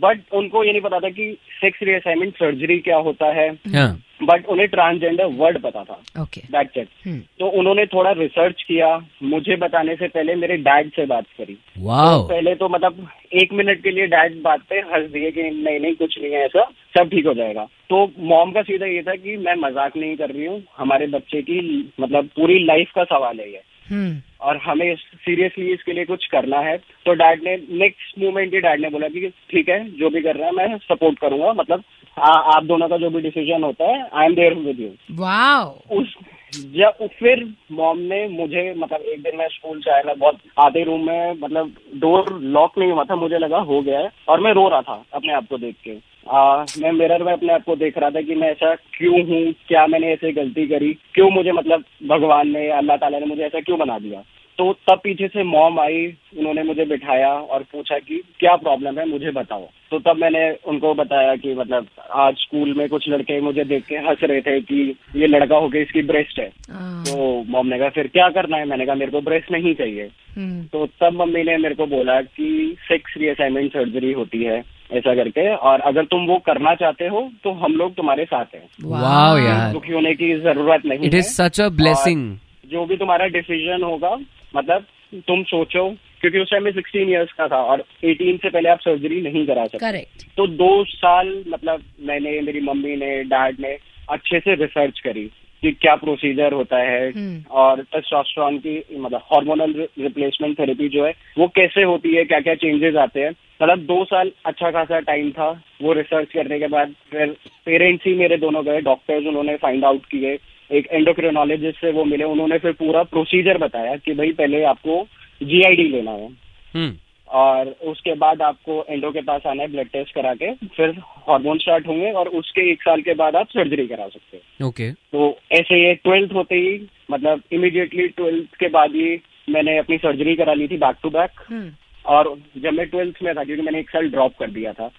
बट 0.00 0.20
उनको 0.32 0.64
ये 0.64 0.72
नहीं 0.72 0.82
पता 0.82 0.98
था 1.00 1.08
कि 1.10 1.36
सेक्स 1.60 1.82
रीअसाइनमेंट 1.82 2.34
सर्जरी 2.34 2.78
क्या 2.80 2.96
होता 3.08 3.32
है 3.34 3.48
हाँ 3.68 3.88
बट 4.26 4.46
उन्हें 4.46 4.68
ट्रांसजेंडर 4.68 5.24
वर्ड 5.36 5.58
पता 5.62 5.82
था। 5.84 6.00
Okay 6.22 6.40
okay. 6.40 6.86
हम्म 7.06 7.18
तो 7.38 7.46
उन्होंने 7.58 7.86
थोड़ा 7.86 8.10
रिसर्च 8.10 8.62
किया 8.62 8.88
मुझे 9.22 9.56
बताने 9.56 9.94
से 9.96 10.08
पहले 10.08 10.34
मेरे 10.34 10.56
डैड 10.56 10.90
से 10.90 11.06
बात 11.06 11.24
करी। 11.38 11.56
Wow. 11.78 12.12
तो 12.12 12.28
पहले 12.28 12.54
तो 12.54 12.68
मतलब 12.68 13.06
एक 13.32 13.52
मिनट 13.52 13.82
के 13.82 13.90
लिए 13.90 14.06
डैड 14.06 14.40
बात 14.42 14.60
पे 14.70 14.80
हंस 14.92 15.10
दिए 15.10 15.30
कि 15.30 15.42
नहीं 15.42 15.80
नहीं 15.80 15.94
कुछ 15.94 16.18
नहीं 16.18 16.32
है 16.32 16.44
ऐसा 16.44 16.64
सब 16.98 17.10
ठीक 17.10 17.26
हो 17.26 17.34
जाएगा। 17.34 17.64
तो 17.90 18.10
मॉम 18.18 18.52
का 18.52 18.62
सीधा 18.62 18.86
ये 18.86 19.02
था 19.02 19.14
कि 19.14 19.36
मैं 19.36 19.54
मज़ाक 19.58 19.96
नहीं 19.96 20.16
कर 20.16 20.30
रही 20.30 20.46
हूँ 20.46 20.62
हमारे 20.76 21.06
बच्चे 21.06 21.42
की 21.42 21.60
मतलब 22.00 22.28
पूरी 22.36 22.58
लाइफ 22.64 22.92
का 22.94 23.04
सवाल 23.04 23.40
है 23.40 23.52
ये। 23.52 23.60
और 23.92 24.56
हमें 24.64 24.94
सीरियसली 24.96 25.72
इसके 25.72 25.92
लिए 25.92 26.04
कुछ 26.04 26.26
करना 26.26 26.58
है। 26.60 26.76
तो 26.76 27.14
डैड 27.14 27.42
ने 27.44 27.56
नेक्स्ट 27.78 28.18
मोमेंट 28.18 28.54
ही 28.54 28.60
डैड 28.60 28.80
ने 28.80 28.90
बोला 28.90 29.08
कि 29.08 29.28
ठीक 29.50 29.68
है 29.68 29.78
जो 29.98 30.10
भी 30.10 30.20
कर 30.22 30.36
रहा 30.36 30.46
है 30.46 30.54
मैं 30.54 30.78
सपोर्ट 30.78 31.18
करूँगा। 31.18 31.52
मतलब 31.52 31.84
आ, 32.16 32.28
आप 32.28 32.64
दोनों 32.64 32.88
का 32.88 32.96
जो 32.96 33.10
भी 33.10 33.20
डिसीज़न 33.20 33.62
होता 33.64 33.84
है 33.86 34.08
I 34.12 34.26
am 34.26 34.34
there 34.34 34.54
with 34.56 34.80
you 34.80 34.88
wow 35.16 35.70
उस 35.92 36.14
जब 36.54 37.06
फिर 37.18 37.44
मॉम 37.72 37.98
ने 37.98 38.26
मुझे 38.28 38.74
मतलब 38.76 39.00
एक 39.00 39.22
दिन 39.22 39.36
मैं 39.36 39.48
स्कूल 39.48 39.80
से 39.80 39.90
आया 39.90 40.02
मैं 40.06 40.18
बहुत 40.18 40.38
आधे 40.58 40.82
रूम 40.84 41.06
में 41.06 41.32
मतलब 41.40 41.72
डोर 41.94 42.32
लॉक 42.56 42.78
नहीं 42.78 42.90
हुआ 42.92 43.04
था 43.04 43.16
मुझे 43.16 43.38
लगा 43.38 43.58
हो 43.58 43.80
गया 43.82 43.98
है 43.98 44.10
और 44.28 44.40
मैं 44.40 44.52
रो 44.52 44.68
रहा 44.68 44.82
था 44.82 45.04
अपने 45.14 45.32
आप 45.32 45.46
को 45.50 45.58
देख 45.58 45.74
के। 45.84 45.96
आ, 46.30 46.64
मैं 46.78 46.92
मिरर 46.92 47.22
में 47.22 47.32
अपने 47.32 47.52
आप 47.52 47.64
को 47.64 47.76
देख 47.76 47.98
रहा 47.98 48.10
था 48.10 48.20
कि 48.20 48.34
मैं 48.34 48.50
ऐसा 48.50 48.74
क्यों 48.74 49.22
हूँ 49.26 49.42
क्या 49.68 49.86
मैंने 49.86 50.12
ऐसे 50.12 50.32
गलती 50.32 50.66
करी 50.66 50.92
क्यों 51.14 51.30
मुझे 51.30 51.52
मतलब 51.52 51.84
भगवान 52.06 52.48
ने 52.48 52.68
अल्लाह 52.70 52.96
ताला 52.96 53.18
ने 53.18 53.26
मुझे 53.26 53.42
ऐसा 53.42 53.60
क्यों 53.60 53.78
बना 53.78 53.98
दिया? 53.98 54.22
तो 54.58 54.72
तब 54.72 55.00
पीछे 55.04 55.28
से 55.28 55.42
मॉम 55.42 55.78
आई 55.80 56.04
उन्होंने 56.38 56.62
मुझे 56.62 56.84
बिठाया 56.84 57.28
और 57.28 57.62
पूछा 57.62 57.98
कि 57.98 58.20
क्या 58.38 58.54
प्रॉब्लम 58.56 58.98
है 58.98 59.08
मुझे 59.08 59.30
बताओ। 59.30 59.68
तो 59.90 59.98
तब 59.98 60.16
मैंने 60.16 60.42
उनको 60.66 60.92
बताया 60.94 61.34
कि 61.36 61.54
मतलब 61.54 61.86
आज 62.14 62.34
स्कूल 62.34 62.74
में 62.74 62.88
कुछ 62.88 63.08
लड़के 63.08 63.40
मुझे 63.40 63.64
देख 63.64 63.84
के 63.86 63.96
हंस 63.96 64.18
रहे 64.22 64.40
थे 64.40 64.60
कि 64.60 64.94
ये 65.16 65.26
लड़का 65.26 65.56
हो 65.56 65.68
गया 65.68 65.82
इसकी 65.82 66.02
ब्रेस्ट 66.02 66.38
है। 66.38 66.46
हाँ, 66.70 67.04
तो 67.04 67.44
मॉम 67.48 67.66
ने 67.66 67.78
कहा 67.78 67.88
फिर 67.88 68.06
क्या 68.06 68.28
करना 68.28 68.56
है? 68.56 68.64
मैंने 68.64 68.86
कहा 68.86 68.94
मेरे 68.94 69.10
को 69.10 69.20
ब्रेस्ट 69.20 69.50
नहीं 69.52 69.74
चाहिए। 69.74 70.08
हम्म। 70.36 70.62
तो 70.64 70.86
तब 71.00 71.20
मम्मी 71.20 71.42
ने 71.42 71.56
मेरे 71.56 71.74
को 71.74 71.86
बोला 71.86 72.20
कि 72.20 72.76
सेक्स 72.88 73.14
रीअसाइनमेंट 73.18 73.72
सर्जरी 73.72 74.12
होती 74.12 74.42
है 74.44 74.62
ऐसा 74.92 75.14
करके 75.14 75.48
और 75.54 75.80
अगर 75.80 76.04
तुम 76.04 76.26
वो 76.26 76.38
करना 76.46 76.74
चाहते 76.74 77.06
हो 77.06 77.28
तो 77.44 77.52
हम 77.54 77.72
लोग 77.72 77.94
तुम्हारे 77.94 78.24
साथ 78.24 78.54
हैं। 78.54 78.66
वाओ 78.84 79.36
यार। 79.38 79.72
दुखी 79.72 79.92
होने 79.92 80.14
की 80.14 80.32
ज़रूरत 80.40 80.86
नहीं 80.86 81.06
it 81.06 81.14
is 81.14 81.32
such 81.32 81.60
a 81.60 81.68
blessing 81.76 82.36
जो 82.66 82.84
भी 82.86 82.96
तुम्हारा 82.96 83.26
डिसीज़न 83.26 83.82
होगा 83.82 84.16
मतलब 84.56 84.86
तुम 85.28 85.42
सोचो 85.44 85.88
क्योंकि 86.20 86.38
उस 86.38 86.50
टाइम 86.50 86.64
में 86.64 86.72
सिक्सटीन 86.72 87.08
इयर्स 87.08 87.32
का 87.32 87.46
था 87.48 87.62
और 87.62 87.84
एटीन 88.04 88.36
से 88.36 88.50
पहले 88.50 88.68
आप 88.68 88.80
सर्जरी 88.80 89.20
नहीं 89.20 89.46
करा 89.46 89.64
सकते। 89.64 89.78
करेक्ट 89.78 90.26
तो 90.36 90.46
दो 90.46 90.84
साल 90.84 91.32
मतलब 91.48 91.82
मैंने 92.00 92.40
मेरी 92.40 92.60
मम्मी 92.60 92.96
ने 92.96 93.12
डैड 93.24 93.60
ने 93.60 93.76
अच्छे 94.10 94.40
से 94.40 94.54
रिसर्च 94.54 95.00
करी 95.00 95.30
कि 95.62 95.70
क्या 95.72 95.94
प्रोसीजर 95.96 96.52
होता 96.52 96.78
है 96.78 97.10
हम्म। 97.10 97.42
और 97.50 97.82
टेस्टोस्टेरोन 97.82 98.58
की 98.58 98.82
मतलब 98.96 99.20
हार्मोनल 99.24 99.74
रिप्लेसमेंट 100.00 100.58
थेरेपी 100.58 100.88
जो 100.88 101.04
है 101.06 101.12
वो 101.38 101.48
कैसे 101.48 101.82
होती 101.82 102.14
है 102.14 102.24
क्या 102.24 102.40
क्या 102.40 102.54
चेंजेस 102.54 102.96
आते 102.96 103.20
हैं। 103.20 103.30
मतलब 103.62 103.84
दो 103.84 104.04
साल 104.04 104.30
अच्छा 104.46 104.70
खासा 104.70 104.98
टाइम 105.00 105.30
था 105.30 105.48
वो 105.82 105.92
रिसर्च 105.92 106.32
करने 106.32 106.58
के 106.58 106.66
बाद 106.66 106.94
फिर 107.10 107.36
पेरेंट्स 107.66 108.06
ही 108.06 108.14
मेरे 108.14 108.36
दोनों 108.36 108.64
गए 108.64 108.80
डॉक्टर्स 108.80 109.26
उन्होंने 109.26 109.56
फाइंड 109.56 109.84
आउट 109.84 110.06
किए। 110.06 110.36
एक 110.70 110.86
एंडोक्रिनोलॉजिस्ट 110.92 111.80
से 111.80 111.92
वो 111.92 112.04
मिले 112.04 112.24
उन्होंने 112.24 112.58
फिर 112.58 112.72
पूरा 112.72 113.02
प्रोसीजर 113.02 113.58
बताया 113.58 113.96
कि 113.96 114.14
भाई 114.14 114.32
पहले 114.32 114.62
आपको 114.64 115.06
जीआईडी 115.42 115.88
लेना 115.88 116.10
है। 116.10 116.28
हम्म। 116.74 116.92
और 117.28 117.68
उसके 117.82 118.14
बाद 118.14 118.42
आपको 118.42 118.84
एंडो 118.90 119.10
के 119.10 119.20
पास 119.20 119.46
आना 119.46 119.62
है 119.62 119.70
ब्लड 119.70 119.88
टेस्ट 119.88 120.14
करा 120.14 120.34
के 120.34 120.52
फिर 120.66 120.90
हार्मोन 121.28 121.58
स्टार्ट 121.58 121.86
होंगे 121.86 122.10
और 122.12 122.28
उसके 122.38 122.70
एक 122.72 122.82
साल 122.82 123.00
के 123.02 123.14
बाद 123.14 123.36
आप 123.36 123.48
सर्जरी 123.48 123.86
करा 123.86 124.08
सकते 124.08 124.36
हो। 124.36 124.68
ओके 124.68 124.90
तो 124.90 125.30
ऐसे 125.52 125.82
ये 125.84 125.94
ट्वेल्थ 125.94 126.32
होते 126.32 126.56
ही 126.56 126.80
मतलब 127.10 127.42
इमिडिएटली 127.52 128.08
ट्वेल्थ 128.08 128.56
के 128.56 128.68
बाद 128.68 128.94
ही 128.94 129.16
मैंने 129.48 129.78
अपनी 129.78 129.96
सर्जरी 129.98 130.34
करा 130.36 130.54
ली 130.54 130.68
थी 130.68 130.76
बैक 130.76 130.96
टू 131.02 131.10
बैक 131.10 131.40
हम्म। 131.48 131.70
और 132.04 132.34
जब 132.58 132.72
मैं 132.72 132.86
ट्वेल्थ 132.88 133.22
में 133.22 133.34
था 133.34 133.44
क्योंकि 133.44 133.62
मैंने 133.62 133.78
एक 133.80 133.90
साल 133.90 134.08
ड्रॉप 134.10 134.32
कर 134.38 134.50
दिया 134.50 134.72
था 134.72 134.90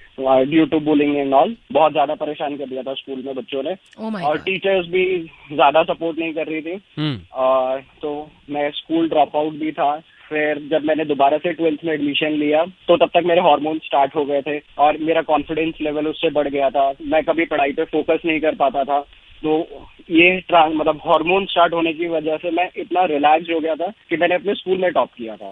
due 0.45 0.65
to 0.65 0.79
bullying 0.81 1.15
and 1.17 1.33
all 1.33 1.55
बहुत 1.71 1.91
ज़्यादा 1.91 2.15
परेशान 2.15 2.55
कर 2.57 2.65
दिया 2.65 2.83
था 2.83 2.93
स्कूल 2.95 3.21
में 3.25 3.35
बच्चों 3.35 3.63
ने। 3.63 3.75
माय 4.01 4.23
और 4.23 4.37
टीचर्स 4.41 4.87
भी 4.89 5.05
ज़्यादा 5.51 5.83
सपोर्ट 5.85 6.19
नहीं 6.19 6.33
कर 6.33 6.47
रही 6.47 6.61
थी। 6.61 6.79
हम्म 6.97 7.19
और 7.41 7.81
तो 8.01 8.11
मैं 8.49 8.69
स्कूल 8.73 9.09
ड्रॉप 9.09 9.35
आउट 9.35 9.53
भी 9.55 9.71
था। 9.71 9.95
फिर 10.29 10.59
जब 10.69 10.85
मैंने 10.85 11.03
दोबारा 11.05 11.37
से 11.37 11.51
ट्वेल्थ 11.53 11.83
में 11.85 11.93
एडमिशन 11.93 12.31
लिया 12.33 12.63
तो 12.87 12.95
तब 12.97 13.09
तक 13.13 13.25
मेरे 13.25 13.41
हार्मोन 13.41 13.77
स्टार्ट 13.79 14.15
हो 14.15 14.23
गए 14.25 14.41
थे 14.41 14.57
और 14.77 14.97
मेरा 15.01 15.21
कॉन्फिडेंस 15.23 15.81
लेवल 15.81 16.07
उससे 16.07 16.29
बढ़ 16.31 16.47
गया 16.47 16.69
था। 16.69 16.91
मैं 17.03 17.23
कभी 17.23 17.45
पढ़ाई 17.45 17.73
पे 17.73 17.83
फोकस 17.85 18.25
नहीं 18.25 18.39
कर 18.39 18.55
पाता 18.55 18.83
था। 18.83 18.99
तो 19.47 19.85
ये 20.11 20.37
मतलब 20.53 21.01
हार्मोन 21.07 21.45
स्टार्ट 21.45 21.73
होने 21.73 21.93
की 21.93 22.07
वजह 22.07 22.37
से 22.37 22.51
मैं 22.51 22.69
इतना 22.77 23.05
रिलैक्स 23.05 23.49
हो 23.49 23.59
गया 23.59 23.75
था 23.75 23.87
कि 24.09 24.17
मैंने 24.17 24.35
अपने 24.35 24.53
स्कूल 24.53 24.77
में 24.77 24.91
टॉप 24.91 25.09
किया 25.17 25.35
था। 25.35 25.51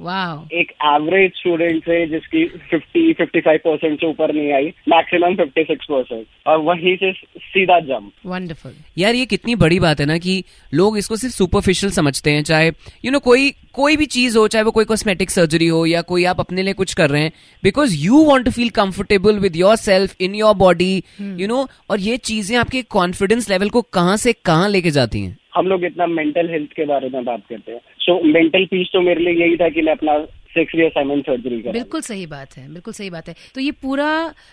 वाओ 0.00 0.44
एक 0.52 0.72
एवरेज 0.84 1.32
स्टूडेंट 1.36 1.82
से 1.82 2.06
जिसकी 2.06 2.44
50 2.74 3.14
55 3.20 3.58
परसेंट 3.58 4.00
से 4.00 4.06
ऊपर 4.06 4.34
नहीं 4.34 4.52
आई 4.52 4.66
मैक्सिमम 4.66 5.34
56 5.34 5.84
परसेंट 5.90 6.26
और 6.46 6.58
वहीं 6.58 6.96
से 6.96 7.12
सीधा 7.38 7.80
जंप 7.80 8.12
वंडरफुल 8.26 8.72
यार 8.98 9.14
ये 9.14 9.26
कितनी 9.26 9.54
बड़ी 9.54 9.80
बात 9.80 10.00
है 10.00 10.06
ना 10.06 10.18
कि 10.18 10.44
लोग 10.74 10.98
इसको 10.98 11.16
सिर्फ़ 11.16 11.34
सुपरफिशियल 11.34 11.92
समझते 11.92 12.30
हैं 12.30 12.42
चाहे 12.42 12.66
यू 12.66 13.02
you 13.02 13.12
नो 13.12 13.18
know, 13.18 13.24
कोई 13.24 13.50
कोई 13.76 13.96
भी 13.96 14.06
चीज़ 14.06 14.36
हो 14.38 14.46
चाहे 14.48 14.64
वो 14.64 14.70
कोई 14.70 14.84
कॉस्मेटिक 14.84 15.30
सर्जरी 15.30 15.66
हो 15.66 15.84
या 15.86 16.02
कोई 16.02 16.24
आप 16.24 16.40
अपने 16.40 16.62
लिए 16.62 16.74
कुछ 16.74 16.94
कर 16.94 17.10
रहे 17.10 17.22
हैं 17.22 17.32
because 17.62 17.96
you 17.96 18.24
want 18.24 18.44
to 18.44 18.50
feel 18.50 18.68
comfortable 18.74 19.38
with 19.38 19.56
yourself 19.76 20.14
in 20.20 20.34
your 20.34 20.54
body 20.54 20.92
you 21.20 21.48
know 21.48 21.66
और 21.90 22.00
ये 22.00 22.16
चीज़ें 22.16 22.56
आपके 22.58 22.82
कॉन्फिडेंस 22.90 23.50
लेवल 23.50 23.70
को 23.70 23.82
कहाँ 23.92 24.16
से 24.16 24.32
कहाँ 24.44 24.68
लेके 24.68 24.90
जाती 24.90 25.20
हैं? 25.20 25.36
हम 25.54 25.66
लोग 25.66 25.84
इतना 25.84 26.06
मेंटल 26.06 26.48
हेल्थ 26.50 26.72
के 26.76 26.84
बारे 26.86 27.08
में 27.08 27.24
बात 27.24 27.42
करते 27.48 27.72
हैं। 27.72 27.80
सो 28.00 28.14
मेंटल 28.32 28.64
पीस 28.64 28.88
तो 28.92 29.00
मेरे 29.00 29.24
लिए 29.24 29.46
यही 29.46 29.56
था 29.56 29.68
कि 29.68 29.82
मैं 29.82 29.92
अपना 29.92 30.16
सेक्स 30.56 30.74
रिअसाइनमेंट 30.74 31.24
सर्जरी 31.26 31.60
करा 31.62 31.72
बिल्कुल 31.72 32.00
सही 32.02 32.26
बात 32.26 32.56
है 32.56 32.66
बिल्कुल 32.68 32.94
सही 32.94 33.10
बात 33.10 33.28
है। 33.28 33.34
तो 33.54 33.60
ये 33.60 33.70
पूरा 33.82 34.10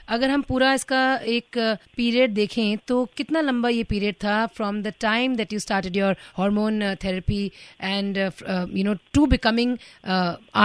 अगर 0.09 0.29
हम 0.29 0.41
पूरा 0.47 0.73
इसका 0.73 1.03
एक 1.35 1.57
पीरियड 1.97 2.33
देखें 2.33 2.77
तो 2.87 3.03
कितना 3.17 3.41
लंबा 3.41 3.69
ये 3.69 3.83
पीरियड 3.89 4.15
था 4.23 4.45
from 4.55 4.81
the 4.83 4.93
time 5.01 5.35
that 5.35 5.53
you 5.53 5.59
started 5.59 5.97
your 5.97 6.15
hormone 6.37 6.81
therapy 7.03 7.45
and 7.83 8.17
you 8.17 8.83
know 8.83 8.93
to 9.13 9.25
becoming 9.27 9.77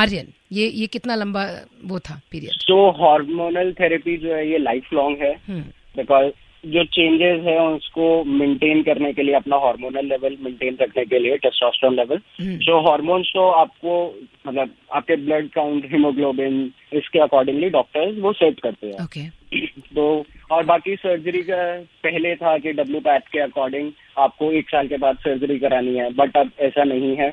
Aryan. 0.00 0.32
ये 0.52 0.66
ये 0.70 0.86
कितना 0.88 1.14
लंबा 1.14 1.44
वो 1.86 1.98
था 2.00 2.20
पीरियड 2.30 2.60
सो 2.62 2.76
हार्मोनल 2.98 3.72
थेरेपी 3.80 4.16
जो 4.18 4.34
है 4.34 4.50
ये 4.50 4.58
लाइफ 4.58 4.92
लॉन्ग 4.92 5.22
है। 5.22 5.32
हम्म। 5.48 5.62
बिकॉज़ 5.96 6.30
जो 6.66 6.84
चेंजेस 6.84 7.44
है 7.44 7.58
उसको 7.68 8.24
मेंटेन 8.24 8.82
करने 8.82 9.12
के 9.12 9.22
लिए 9.22 9.34
अपना 9.34 9.56
हार्मोनल 9.56 10.06
लेवल 10.06 10.36
मेंटेन 10.40 10.76
रखने 10.80 11.04
के 11.04 11.18
लिए 11.18 11.36
टेस्टोस्टेरोन 11.36 11.96
लेवल 11.96 12.20
हम्म। 12.40 12.56
जो 12.56 12.80
हार्मोन्स 12.80 13.26
तो 13.26 13.48
आपको 13.50 14.20
मतलब 14.46 14.70
आपके 14.92 15.16
ब्लड 15.16 15.48
काउंट 15.48 15.84
हीमोग्लोबिन 15.84 16.72
इसके 16.92 17.18
अकॉर्डिंगली 17.18 17.68
डॉक्टर्स 17.70 18.18
वो 18.18 18.32
सेट 18.32 18.60
करते 18.60 18.86
हैं। 18.86 19.04
ओके 19.04 19.38
तो 19.94 20.24
और 20.50 20.64
बाकी 20.64 20.96
सर्जरी 20.96 21.42
का 21.42 21.80
पहले 22.02 22.34
था 22.36 22.58
कि 22.58 22.72
डब्ल्यू 22.72 23.00
पैथ 23.00 23.20
के 23.20 23.40
अकॉर्डिंग 23.40 23.90
आपको 24.18 24.52
एक 24.52 24.70
साल 24.70 24.88
के 24.88 24.96
बाद 24.96 25.16
सर्जरी 25.16 25.58
करानी 25.58 25.94
है 25.94 26.10
बट 26.12 26.36
अब 26.36 26.50
ऐसा 26.60 26.84
नहीं 26.84 27.16
है। 27.16 27.30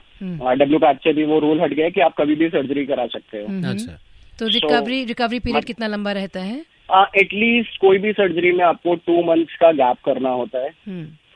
डब्ल्यू 0.55 0.79
पैथ 0.79 0.95
से 0.95 1.13
भी 1.13 1.25
वो 1.25 1.39
रूल 1.39 1.61
हट 1.61 1.73
गया 1.73 1.89
कि 1.89 2.01
आप 2.01 2.15
कभी 2.17 2.35
भी 2.35 2.49
सर्जरी 2.49 2.85
करा 2.85 3.07
सकते 3.07 3.37
हो। 3.37 3.71
अच्छा। 3.71 3.99
तो 4.39 4.47
रिकवरी 4.47 5.03
रिकवरी 5.05 5.39
पीरियड 5.39 5.65
कितना 5.65 5.87
लंबा 5.87 6.11
रहता 6.11 6.39
है? 6.39 6.74
एटलीस्ट 6.89 7.77
कोई 7.81 7.97
भी 7.97 8.11
सर्जरी 8.13 8.51
में 8.51 8.63
आपको 8.65 8.95
टू 8.95 9.21
मंथ्स 9.23 9.55
का 9.55 9.71
गैप 9.73 9.97
करना 10.05 10.29
होता 10.31 10.59
है। 10.59 10.69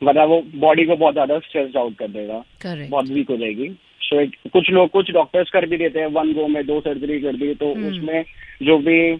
मतलब 0.01 0.29
वो 0.29 0.41
बॉडी 0.56 0.86
को 0.86 0.96
बहुत 0.96 1.13
ज़्यादा 1.13 1.39
स्ट्रेस 1.39 1.75
आउट 1.77 1.96
कर 1.98 2.08
देगा। 2.08 2.44
करेक्ट 2.62 2.91
बहुत 2.91 3.10
वीक 3.10 3.29
हो 3.29 3.38
जाएगी। 3.38 3.70
सो 4.01 4.15
so, 4.15 4.51
कुछ 4.53 4.70
लोग 4.70 4.89
कुछ 4.89 5.12
डॉक्टर्स 5.12 5.50
कर 5.50 5.65
भी 5.65 5.77
देते 5.77 6.00
हैं। 6.00 6.08
वन 6.08 6.34
गो 6.34 6.48
में 6.48 6.65
दो 6.65 6.79
सर्जरी 6.79 7.20
कर 7.22 7.36
दी 7.36 7.53
तो 7.56 7.72
उसमें 7.89 8.24
जो 8.63 8.77
भी 8.77 9.15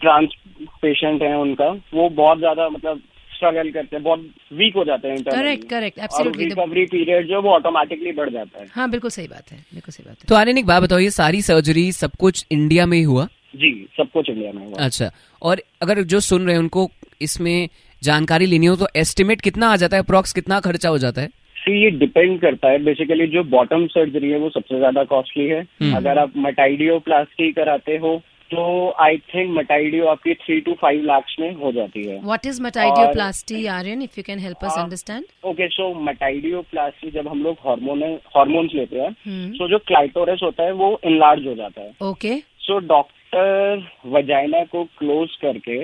ट्रांस 0.00 0.34
पेशेंट 0.82 1.22
है 1.22 1.36
उनका 1.38 1.68
वो 1.94 2.08
बहुत 2.08 2.38
ज़्यादा 2.38 2.68
मतलब 2.68 3.02
स्ट्रगल 3.30 3.70
करते 3.70 3.96
हैं। 3.96 4.02
बहुत 4.02 4.20
वीक 4.52 4.76
हो 4.76 4.84
जाते 4.84 5.08
हैं। 5.08 5.16
Correct, 5.18 5.64
correct, 5.70 5.98
और 5.98 6.06
absolutely. 6.06 6.44
रिकवरी 6.44 6.84
पीरियड 6.86 7.28
जो 7.28 7.42
वो 7.42 7.50
ऑटोमेटिकली 7.50 8.12
बढ़ 8.12 8.30
जाता 8.30 8.60
है। 8.60 8.66
हाँ 8.72 8.90
बिल्कुल 8.90 9.10
सही 9.10 9.26
बात 9.26 9.52
है 9.52 9.58
बिल्कुल 9.58 9.92
सही 9.92 10.04
बात 10.04 10.16
है। 10.16 10.26
तो 10.28 10.62
बात 10.66 10.82
बताओ 10.82 10.98
ये 10.98 11.10
सारी 11.10 11.42
सर्जरी 11.42 11.90
सब 11.92 12.10
कुछ 12.20 12.46
इंडिया 12.50 12.86
में 12.86 12.96
ही 12.98 13.04
हुआ? 13.04 13.28
जी 13.54 13.70
सब 13.96 14.10
कुछ 14.12 14.30
इंडिया 14.30 14.52
में 14.52 14.64
हुआ 14.66 14.84
अच्छा 14.84 15.10
और 15.42 15.62
अगर 15.82 16.02
जो 16.04 16.20
सुन 16.22 16.46
रहे 16.46 16.54
हैं 16.54 16.62
उनको 16.62 16.88
इसमें 17.22 17.68
जानकारी 18.02 18.46
लेनी 18.46 18.66
हो 18.66 18.76
तो 18.76 18.86
एस्टिमेट 18.96 19.40
कितना 19.40 19.70
आ 19.72 19.76
जाता 19.76 19.96
है 19.96 20.02
अप्रोक्स 20.02 20.32
कितना 20.32 20.60
खर्चा 20.60 20.88
हो 20.88 20.98
जाता 20.98 21.20
है? 21.20 21.28
सी 21.56 21.82
ये 21.82 21.90
डिपेंड 21.92 22.40
करता 22.40 22.68
है। 22.68 22.78
बेसिकली 22.84 23.26
जो 23.28 23.42
बॉटम 23.50 23.86
सर्जरी 23.88 24.30
है 24.30 24.38
वो 24.38 24.48
सबसे 24.50 24.78
ज़्यादा 24.78 25.04
कॉस्टली 25.06 25.46
है। 25.46 25.60
अगर 25.94 26.18
आप 26.18 26.32
मटाइडियोप्लास्टी 26.38 27.50
कराते 27.52 27.96
हो 27.96 28.20
तो 28.50 28.64
आई 29.00 29.16
थिंक 29.28 29.50
मटाइडियो 29.58 30.06
आपकी 30.06 30.34
थ्री 30.36 30.60
टू 30.60 30.72
फाइव 30.80 31.04
लाख्स 31.04 31.36
में 31.40 31.54
हो 31.56 31.70
जाती 31.72 32.02
है। 32.06 32.18
What 32.24 32.46
is 32.46 32.60
metaedioplasty 32.62 33.66
Aryan 33.68 34.02
if 34.02 34.18
you 34.18 34.24
can 34.26 34.38
help 34.38 34.64
us 34.64 34.78
understand 34.78 35.24
okay 35.44 35.68
so 35.68 35.92
metaidioplasty 36.02 37.10
जब 37.10 37.28
हम 37.28 37.42
लोग 37.42 37.56
हार्मोन 37.66 38.02
हार्मोन्स 38.36 38.74
लेते 38.74 39.00
हैं 39.00 39.08
हम्म। 39.08 39.52
सो 39.52 39.68
जो 39.68 39.78
क्लाइटोरस 39.86 40.40
होता 40.42 40.62
है 40.62 40.72
वो 40.74 40.98
इनलार्ज 41.04 41.46
हो 41.46 41.54
जाता 41.54 41.80
है। 41.80 41.92
ओके 42.10 42.38
सो 42.60 42.78
डॉक्टर 42.80 43.20
वजाइना 43.34 44.62
को 44.72 44.84
क्लोज 44.98 45.36
करके 45.44 45.76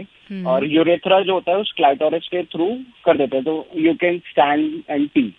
और 0.45 0.65
यूरेथ्रा 0.67 1.21
जो 1.21 1.35
होता 1.35 1.53
है 1.53 1.59
उस 1.59 1.73
क्लाइटोरस 1.77 2.29
के 2.31 2.43
थ्रू 2.45 2.67
कर 3.05 3.17
देते 3.19 3.37
हैं। 3.37 3.45
तो 3.45 3.67
you 3.77 3.95
can 4.01 4.19
stand 4.29 4.83
and 4.91 5.09
pee 5.09 5.33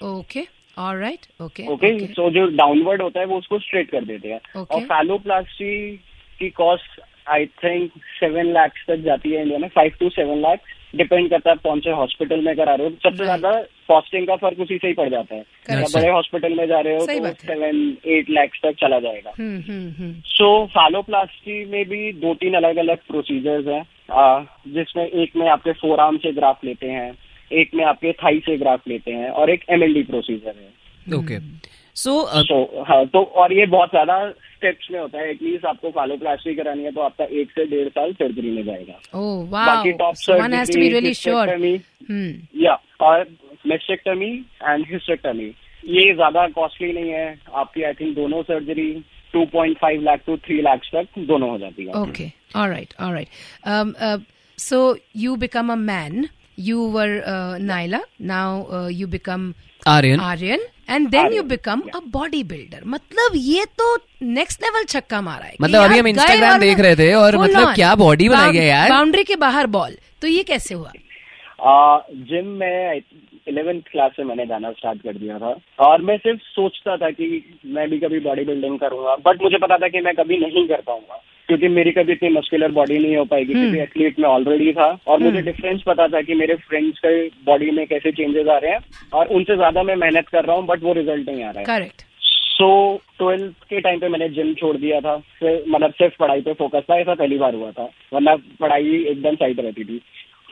okay 0.00 0.42
alright 0.78 1.26
okay 1.42 1.66
okay 1.72 1.98
so 2.06 2.30
जो 2.30 2.46
डाउनवर्ड 2.56 3.02
होता 3.02 3.20
है 3.20 3.26
वो 3.26 3.38
उसको 3.38 3.58
स्ट्रेट 3.58 3.90
कर 3.90 4.04
देते 4.04 4.28
हैं। 4.28 4.40
Okay. 4.40 4.74
और 4.74 4.80
फैलोप्लास्टी 4.82 5.96
की 6.38 6.50
cost 6.52 7.00
I 7.28 7.46
think 7.62 7.90
seven 8.20 8.52
lakhs 8.54 8.84
तक 8.88 9.04
जाती 9.04 9.30
है 9.32 9.42
इंडिया 9.42 9.58
में। 9.58 9.68
Five 9.74 9.96
to 10.00 10.08
seven 10.10 10.42
lakhs 10.42 10.73
depend 10.94 11.28
करता 11.30 11.50
है 11.50 11.56
कौन 11.62 11.80
से 11.80 11.90
हॉस्पिटल 11.92 12.40
में 12.44 12.54
करा 12.56 12.74
रहे 12.74 12.86
हो। 12.86 12.92
सबसे 13.02 13.24
ज़्यादा 13.24 13.50
कॉस्टिंग 13.88 14.26
का 14.26 14.36
फ़र्क 14.36 14.60
उसी 14.60 14.78
से 14.78 14.88
ही 14.88 14.94
पड़ 14.94 15.08
जाता 15.10 15.34
है। 15.34 15.40
अगर 15.70 15.82
बड़े 15.94 16.10
हॉस्पिटल 16.10 16.54
में 16.56 16.66
जा 16.66 16.80
रहे 16.80 16.94
हो 16.94 17.00
तो 17.00 17.32
सेवन 17.42 17.96
एट 18.08 18.30
लैक्स 18.30 18.60
तक 18.62 18.74
चला 18.80 18.98
जाएगा। 19.00 19.32
हम्म 19.38 19.60
हम्म 19.62 19.90
हम्म। 19.98 20.12
सो 20.28 20.48
फैलोप्लास्टी 20.68 21.64
में 21.66 21.84
भी 21.88 22.12
दो 22.20 22.34
तीन 22.34 22.54
अलग 22.54 22.76
अलग 22.78 22.98
प्रोसीजर्स 23.08 23.66
हैं 23.66 23.84
जिसमें 24.74 25.06
एक 25.06 25.36
में 25.36 25.48
आपके 25.48 25.72
फोर 25.74 26.00
आर्म 26.00 26.16
से 26.18 26.32
ग्राफ 26.32 26.64
लेते 26.64 26.90
हैं 26.90 27.12
एक 27.50 27.74
में 27.74 27.84
आपके 27.84 28.12
थाई 28.14 28.38
से 28.40 28.56
ग्राफ 28.58 28.88
लेते 28.88 29.12
हैं 29.12 29.30
और 29.30 29.50
एक 29.50 29.64
एमएलडी 29.70 30.02
प्रोसीजर 30.04 30.54
है। 30.56 31.18
ओके 31.18 31.38
सो 31.96 32.12
सो 32.42 32.84
हाँ 32.88 33.04
तो 33.06 33.22
और 33.42 33.52
ये 33.52 33.66
बहुत 33.66 33.90
ज़्यादा 33.90 34.18
स्टेप्स 34.30 34.88
में 34.92 34.98
होता 35.00 35.18
है 35.18 35.30
एटलीस्ट 35.30 35.66
आपको 35.66 35.90
फालोप्लास्टी 35.90 36.54
करानी 36.54 36.84
है 36.84 36.90
तो 36.92 37.00
आपका 37.00 37.24
एक 37.40 37.50
से 37.50 37.64
डेढ़ 37.66 37.88
साल 37.88 38.12
सर्जरी 38.12 38.50
में 38.50 38.62
जाएगा 38.64 38.98
Oh 39.14 39.46
बाकी 39.50 39.92
टॉप 39.92 40.14
really 40.92 41.14
sure. 41.14 41.46
सर्जरी. 41.46 41.74
या 42.64 42.78
और 43.00 43.26
मेस्टेक्टमी 43.66 44.32
एंड 44.64 44.86
हिस्टेक्टमी 44.90 45.52
ये 45.88 46.12
ज़्यादा 46.14 46.46
कॉस्टली 46.48 46.92
नहीं 46.92 47.10
है 47.10 47.38
आपकी 47.54 47.82
आई 47.82 47.92
थिंक 47.92 48.14
दोनों 48.16 48.42
सर्जरी 48.42 48.92
2.5 49.34 50.02
लाख 50.02 50.20
टू 50.26 50.36
3 50.48 50.62
लाख 50.62 50.80
तक 50.94 51.18
दोनों 51.26 51.50
हो 51.50 51.58
जाती 51.58 51.86
है 51.86 52.02
Okay. 52.02 52.28
All 52.54 52.68
right. 52.68 52.94
All 52.98 53.12
right. 53.12 53.28
Um, 53.64 53.94
uh, 54.00 54.18
so 54.58 54.96
you 56.56 56.88
were 56.88 57.22
uh, 57.24 57.58
Naila. 57.58 58.00
Now 58.18 58.66
uh, 58.70 58.88
you 58.88 59.06
become 59.06 59.54
Aryan. 59.86 60.20
Aryan. 60.20 60.58
And 60.86 61.10
then 61.10 61.32
you 61.32 61.42
Aryan, 61.42 61.48
become 61.48 61.82
a 61.94 62.00
bodybuilder. 62.16 62.82
मतलब 62.94 63.36
ये 63.36 63.64
तो 63.80 63.96
next 64.38 64.62
level 64.66 64.86
छक्का 64.88 65.20
मारा 65.22 65.44
है 65.44 65.54
मतलब 65.60 65.82
अभी 65.82 65.98
हम 65.98 66.08
Instagram 66.12 66.60
देख 66.60 66.80
रहे 66.80 66.96
थे 66.96 67.12
और 67.14 67.36
मतलब 67.38 67.74
क्या 67.74 67.94
body 68.02 68.28
बनाई 68.30 68.56
है 68.56 68.66
यार। 68.66 68.88
बाउंड्री 68.90 69.24
के 69.24 69.36
बाहर 69.46 69.66
बॉल 69.78 69.96
तो 70.22 70.28
ये 70.28 70.42
कैसे 70.52 70.74
हुआ 70.74 70.92
जिम 72.30 72.46
में 72.60 73.00
इलेवेंथ 73.46 73.80
क्लास 73.90 74.12
से 74.16 74.24
मैंने 74.24 74.46
जाना 74.46 74.70
स्टार्ट 74.72 75.02
कर 75.02 75.14
दिया 75.14 75.38
था। 75.38 75.54
और 75.80 76.02
मैं 76.02 76.16
सिर्फ़ 76.18 76.40
सोचता 76.44 76.96
था 76.96 77.10
कि 77.10 77.26
मैं 77.66 77.88
भी 77.90 77.98
कभी 78.00 78.20
बॉडी 78.22 78.44
बिल्डिंग 78.44 78.78
करूँगा 78.78 79.16
बट 79.26 79.42
मुझे 79.42 79.58
पता 79.58 79.78
था 79.78 79.88
कि 79.88 80.00
मैं 80.00 80.14
कभी 80.14 80.38
नहीं 80.38 80.66
कर 80.68 80.80
पाऊँगा 80.86 81.20
क्योंकि 81.48 81.68
मेरी 81.68 81.90
कभी 81.92 82.12
इतनी 82.12 82.28
मस्कुलर 82.30 82.72
बॉडी 82.72 82.98
नहीं 82.98 83.16
हो 83.16 83.24
पाएगी 83.26 83.52
क्योंकि 83.52 83.78
एथलीट 83.80 84.18
में 84.18 84.28
ऑलरेडी 84.28 84.72
था। 84.72 84.86
और 85.06 85.22
मुझे 85.22 85.42
डिफरेंस 85.42 85.82
पता 85.86 86.06
था 86.08 86.22
कि 86.22 86.34
मेरे 86.34 86.54
फ्रेंड्स 86.62 86.98
के 86.98 87.26
बॉडी 87.46 87.70
में 87.70 87.86
कैसे 87.86 88.12
चेंजेस 88.12 88.48
आ 88.48 88.56
रहे 88.56 88.70
हैं 88.70 89.10
और 89.12 89.26
उनसे 89.28 89.56
ज़्यादा 89.56 89.82
मैं 89.82 89.96
मेहनत 89.96 90.28
कर 90.28 90.44
रहा 90.44 90.56
हूँ 90.56 90.66
बट 90.66 90.82
वो 90.82 90.92
रिज़ल्ट 90.92 91.28
नहीं 91.28 91.44
आ 91.44 91.50
रहा 91.50 91.58
है। 91.58 91.64
करेक्ट 91.66 92.02
सो 92.54 92.70
ट्वेल्थ 93.18 93.64
के 93.70 93.80
टाइम 93.80 94.00
पे 94.00 94.08
मैंने 94.08 94.28
जिम 94.30 94.52
छोड़ 94.54 94.76
दिया 94.76 95.00
था। 95.00 95.16
फिर 95.38 95.64
मतलब 95.68 95.92
सिर्फ़ 95.92 96.14
पढ़ाई 96.18 96.40
पे 96.40 96.52
फोकस 96.54 96.82
था 96.90 96.98
ऐसा 96.98 97.14
पहली 97.14 97.38
बार 97.38 97.54
हुआ 97.54 97.70
था 97.70 97.88
वरना 98.12 98.34
पढ़ाई 98.60 99.04
एकदम 99.10 99.34
साइड 99.36 99.60
रहती 99.60 99.84
थी। 99.84 100.00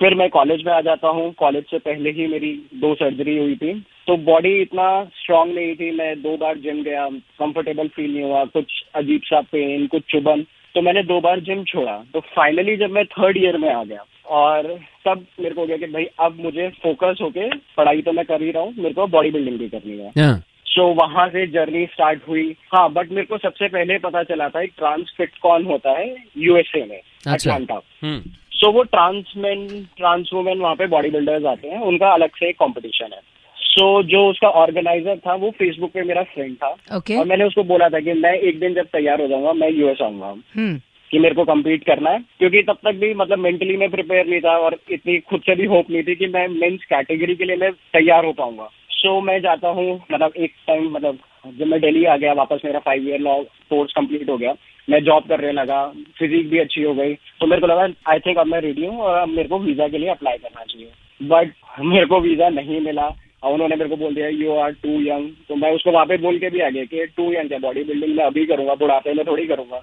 फिर 0.02 0.14
मैं 0.14 0.28
कॉलेज 0.30 0.62
में 0.66 0.72
आ 0.72 0.80
जाता 0.80 1.08
हूँ। 1.08 1.32
कॉलेज 1.32 1.64
से 1.64 1.78
पहले 1.78 2.10
ही 2.10 2.26
मेरी 2.26 2.50
दो 2.74 2.94
सर्जरी 2.94 3.36
हुई 3.38 3.54
थी। 3.56 3.74
तो 4.06 4.16
बॉडी 4.16 4.62
इतना 4.62 4.86
स्ट्रांग 5.04 5.54
नहीं 5.54 5.74
थी। 5.74 5.90
मैं 5.90 6.22
दो 6.22 6.36
बार 6.36 6.56
जिम 6.58 6.82
गया। 6.82 7.08
कंफर्टेबल 7.38 7.88
फील 7.88 8.12
नहीं 8.14 8.22
हुआ। 8.22 8.44
कुछ 8.44 8.82
अजीब 8.94 9.20
सा 9.24 9.40
पेन 9.40 9.86
कुछ 9.86 10.02
चुभन। 10.08 10.42
तो 10.74 10.82
मैंने 10.82 11.02
दो 11.02 11.20
बार 11.20 11.40
जिम 11.40 11.62
छोड़ा। 11.64 11.96
तो 12.12 12.20
फाइनली 12.20 12.76
जब 12.76 12.90
मैं 12.90 13.04
थर्ड 13.06 13.36
ईयर 13.36 13.58
में 13.58 13.68
आ 13.74 13.84
गया 13.84 14.04
और 14.26 14.68
तब 15.04 15.24
मेरे 15.40 15.54
को 15.54 15.60
हो 15.60 15.66
गया 15.66 15.76
कि 15.76 15.86
भाई 15.86 16.06
अब 16.20 16.40
मुझे 16.40 16.68
फोकस 16.82 17.18
होके 17.22 17.48
पढ़ाई 17.76 18.02
तो 18.02 18.12
मैं 18.12 18.24
कर 18.24 18.42
ही 18.42 18.50
रहा 18.50 18.62
हूँ। 18.62 18.74
मेरे 18.78 18.94
को 18.94 19.06
बॉडी 19.06 19.30
बिल्डिंग 19.30 19.58
भी 19.58 19.68
करनी 19.68 19.98
है। 19.98 20.34
सो 20.66 20.92
वहाँ 20.94 21.28
से 21.28 21.46
जर्नी 21.46 21.86
स्टार्ट 21.86 22.28
हुई। 22.28 22.50
हाँ 22.74 22.92
बट 22.92 23.10
मेरे 23.10 23.26
को 23.26 23.38
सबसे 23.38 23.68
पहले 23.68 23.98
पता 23.98 24.22
चला 24.22 24.48
था 24.48 24.62
एक 24.62 24.72
ट्रांस 24.78 25.14
फिट 25.16 25.38
कौन 25.42 25.64
होता 25.64 25.98
है 25.98 26.14
यूएसए 26.38 26.86
में 26.90 26.98
अच्छा। 26.98 27.32
अटलांटा 27.34 27.80
हम्म। 28.02 28.22
सो 28.62 28.72
वो 28.72 28.83
ट्रांस 28.83 29.33
मैन 29.37 29.88
ट्रांस 29.96 30.31
वुमेन 30.35 30.59
वहाँ 30.59 30.75
पे 30.75 30.87
बॉडी 30.87 31.11
बिल्डर्स 31.11 31.44
आते 31.44 31.68
हैं 31.68 31.81
उनका 31.81 32.11
अलग 32.11 32.31
से 32.31 32.48
एक 32.48 32.57
कॉम्पिटिशन 32.57 33.05
है। 33.05 33.20
सो 33.57 34.03
जो 34.03 34.31
उसका 34.31 34.48
ऑर्गेनाइजर 34.48 35.16
था 35.16 35.35
वो 35.35 35.51
फेसबुक 35.51 35.90
पे 35.90 36.03
मेरा 36.03 36.22
फ्रेंड 36.22 36.57
था। 36.57 36.77
ओके 36.96 37.16
और 37.16 37.27
मैंने 37.27 37.44
उसको 37.44 37.62
बोला 37.62 37.88
था 37.88 38.01
कि 38.01 38.12
मैं 38.12 38.35
एक 38.35 38.61
दिन 38.61 38.75
जब 38.75 38.83
तैयार 38.83 39.20
हो 39.20 39.29
जाऊँगा 39.29 39.53
मैं 39.53 39.70
यूएस 39.70 40.03
आऊँगा। 40.03 40.27
हम्म। 40.27 40.81
कि 41.11 41.18
मेरे 41.18 41.35
को 41.35 41.44
कम्पीट 41.44 41.85
करना 41.85 42.11
है। 42.11 42.18
क्योंकि 42.38 42.62
तब 42.62 42.77
तक 42.85 42.92
भी 42.92 43.14
मतलब 43.14 43.38
मेंटली 43.38 43.77
मैं 43.77 43.90
प्रिपेयर 43.90 44.27
नहीं 44.27 44.40
था 44.40 44.57
और 44.59 44.79
इतनी 44.90 45.18
खुद 45.18 45.40
से 45.40 45.55
भी 45.55 45.64
होप 45.64 45.90
नहीं 45.90 46.03
थी 46.03 46.14
कि 46.14 46.27
मैं 46.27 46.48
मेंस 46.48 46.85
कैटेगरी 46.85 47.35
के 47.35 47.44
लिए 47.44 47.57
मैं 47.57 47.72
तैयार 47.72 48.25
हो 48.25 48.33
पाऊँगा। 48.33 48.68
सो 48.90 49.20
मैं 49.20 49.40
जाता 49.40 49.68
हूँ 49.68 50.01
मतलब 50.12 50.33
एक 50.37 50.53
टाइम 50.66 50.90
मतलब 50.90 51.18
जब 51.59 51.66
मैं 51.66 51.81
दिल्ली 51.81 52.05
आ 52.05 52.16
गया 52.16 52.33
वापस 52.33 52.61
मेरा 52.64 52.79
five 52.79 53.09
year 53.09 53.20
law 53.20 53.38
course 53.42 53.92
complete 53.92 54.31
हो 54.31 54.37
गया। 54.37 54.55
मैं 54.88 55.02
जॉब 55.04 55.28
करने 55.28 55.52
लगा 55.52 55.82
फिजिक 56.18 56.48
भी 56.50 56.58
अच्छी 56.58 56.82
हो 56.82 56.94
गई। 56.94 57.14
तो 57.14 57.46
मेरे 57.46 57.60
को 57.60 57.66
लगा 57.66 57.86
आई 58.10 58.18
थिंक 58.20 58.38
अब 58.38 58.46
मैं 58.46 58.60
रेडी 58.60 58.86
हूँ 58.86 59.00
और 59.00 59.18
अब 59.18 59.28
मेरे 59.28 59.48
को 59.48 59.58
वीज़ा 59.60 59.88
के 59.88 59.98
लिए 59.98 60.08
अप्लाई 60.10 60.38
करना 60.38 60.64
चाहिए। 60.64 60.88
बट 61.20 61.52
मेरे 61.80 62.06
को 62.06 62.20
वीज़ा 62.20 62.48
नहीं 62.50 62.80
मिला 62.80 63.06
और 63.42 63.52
उन्होंने 63.52 63.76
मेरे 63.76 63.90
को 63.90 63.96
बोल 63.96 64.14
दिया 64.14 64.28
यू 64.28 64.54
आर 64.60 64.72
टू 64.82 64.90
यंग 65.02 65.28
तो 65.48 65.56
मैं 65.56 65.70
उसको 65.74 65.90
वहाँ 65.90 66.06
पे 66.06 66.16
बोल 66.18 66.38
के 66.38 66.50
भी 66.50 66.60
आ 66.60 66.68
गया 66.70 66.84
कि 66.84 67.06
टू 67.16 67.32
यंग 67.32 67.52
है 67.52 67.58
बॉडी 67.60 67.82
बिल्डिंग 67.84 68.16
में 68.16 68.24
अभी 68.24 68.44
करूँगा 68.46 68.74
बुढ़ापे 68.74 69.12
में 69.14 69.24
थोड़ी 69.26 69.46
करूँगा। 69.46 69.80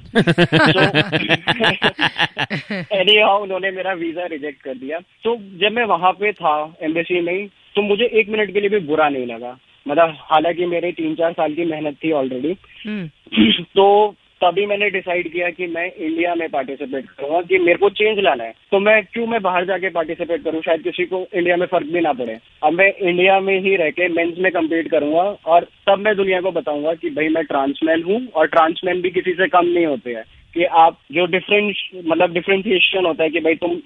एनी 2.94 3.18
हाउ 3.20 3.42
उन्होंने 3.44 3.72
मेरा 3.72 3.94
वीज़ा 3.96 4.26
रिजेक्ट 4.28 4.62
कर 4.62 4.74
दिया। 4.76 5.00
तो 5.24 5.36
जब 5.62 5.72
मैं 5.72 5.86
वहाँ 5.86 6.12
पे 6.20 6.32
था 6.34 6.54
एम्बेसी 6.82 7.22
में 7.22 7.48
तो 7.76 7.82
मुझे 7.82 8.06
एक 8.14 8.30
मिनट 8.30 8.54
के 8.54 8.60
लिए 8.60 8.70
भी 8.70 8.80
बुरा 8.88 9.10
नहीं 9.10 9.26
लगा। 9.28 9.58
मतलब 9.86 10.16
हालाँकि 10.22 10.66
मेरे 10.66 10.92
तीन 10.92 11.16
चार 11.16 11.34
साल 11.34 11.54
की 11.54 11.66
मेहनत 11.66 11.96
थी 12.04 12.12
ऑलरेडी 12.14 12.56
हम्म। 12.86 13.64
तो 13.76 14.16
तभी 14.42 14.66
मैंने 14.66 14.90
डिसाइड 14.90 15.32
किया 15.32 15.50
कि 15.50 15.68
मैं 15.68 15.86
इंडिया 15.86 16.36
में 16.36 16.48
पार्टिसिपेट 16.50 17.06
करूँगा 17.06 17.42
कि 17.42 17.58
मेरे 17.58 17.78
को 17.78 17.90
चेंज 17.90 18.20
लाना 18.20 18.44
है। 18.44 18.54
तो 18.72 18.80
मैं 18.80 19.02
क्यों 19.04 19.26
मैं 19.28 19.42
बाहर 19.42 19.66
जाके 19.66 19.90
पार्टिसिपेट 19.90 20.44
करूँ? 20.44 20.62
शायद 20.62 20.82
किसी 20.82 21.06
को 21.06 21.26
इंडिया 21.34 21.58
में 21.58 21.66
फ़र्क 21.68 21.88
भी 21.88 22.02
ना 22.02 22.14
पड़े। 22.14 22.38
अब 22.64 22.74
मैं 22.74 22.92
इंडिया 22.94 23.40
में 23.40 23.60
ही 23.60 23.76
रह 23.76 23.90
के 23.90 24.08
मेन्स 24.08 24.40
में 24.40 24.52
कम्पीट 24.52 24.92
करूँगा 24.92 25.24
और 25.46 25.68
तब 25.88 26.00
मैं 26.00 26.16
दुनिया 26.16 26.42
को 26.42 26.52
बताऊँगा 26.52 26.94
कि 26.94 27.10
भाई 27.10 27.28
मैं 27.28 27.44
ट्रांसमैन 27.44 28.04
हूँ 28.04 28.28
और 28.36 28.48
ट्रांसमैन 28.48 29.02
भी 29.02 29.12
किसी 29.12 29.34
से 29.34 29.48
कम 29.48 29.66
नहीं 29.66 29.86
होते 29.86 30.14
हैं। 30.14 30.24
कि 30.54 30.64
आप 30.64 30.98
जो 31.12 31.26
डिफरेंट 31.26 31.76
मतलब 32.06 32.34
डिफरेंशिएशन 32.34 33.06
होता 33.06 33.24
है 33.24 33.30
कि 33.30 33.40
भाई 33.40 33.56
तुम 33.56 33.78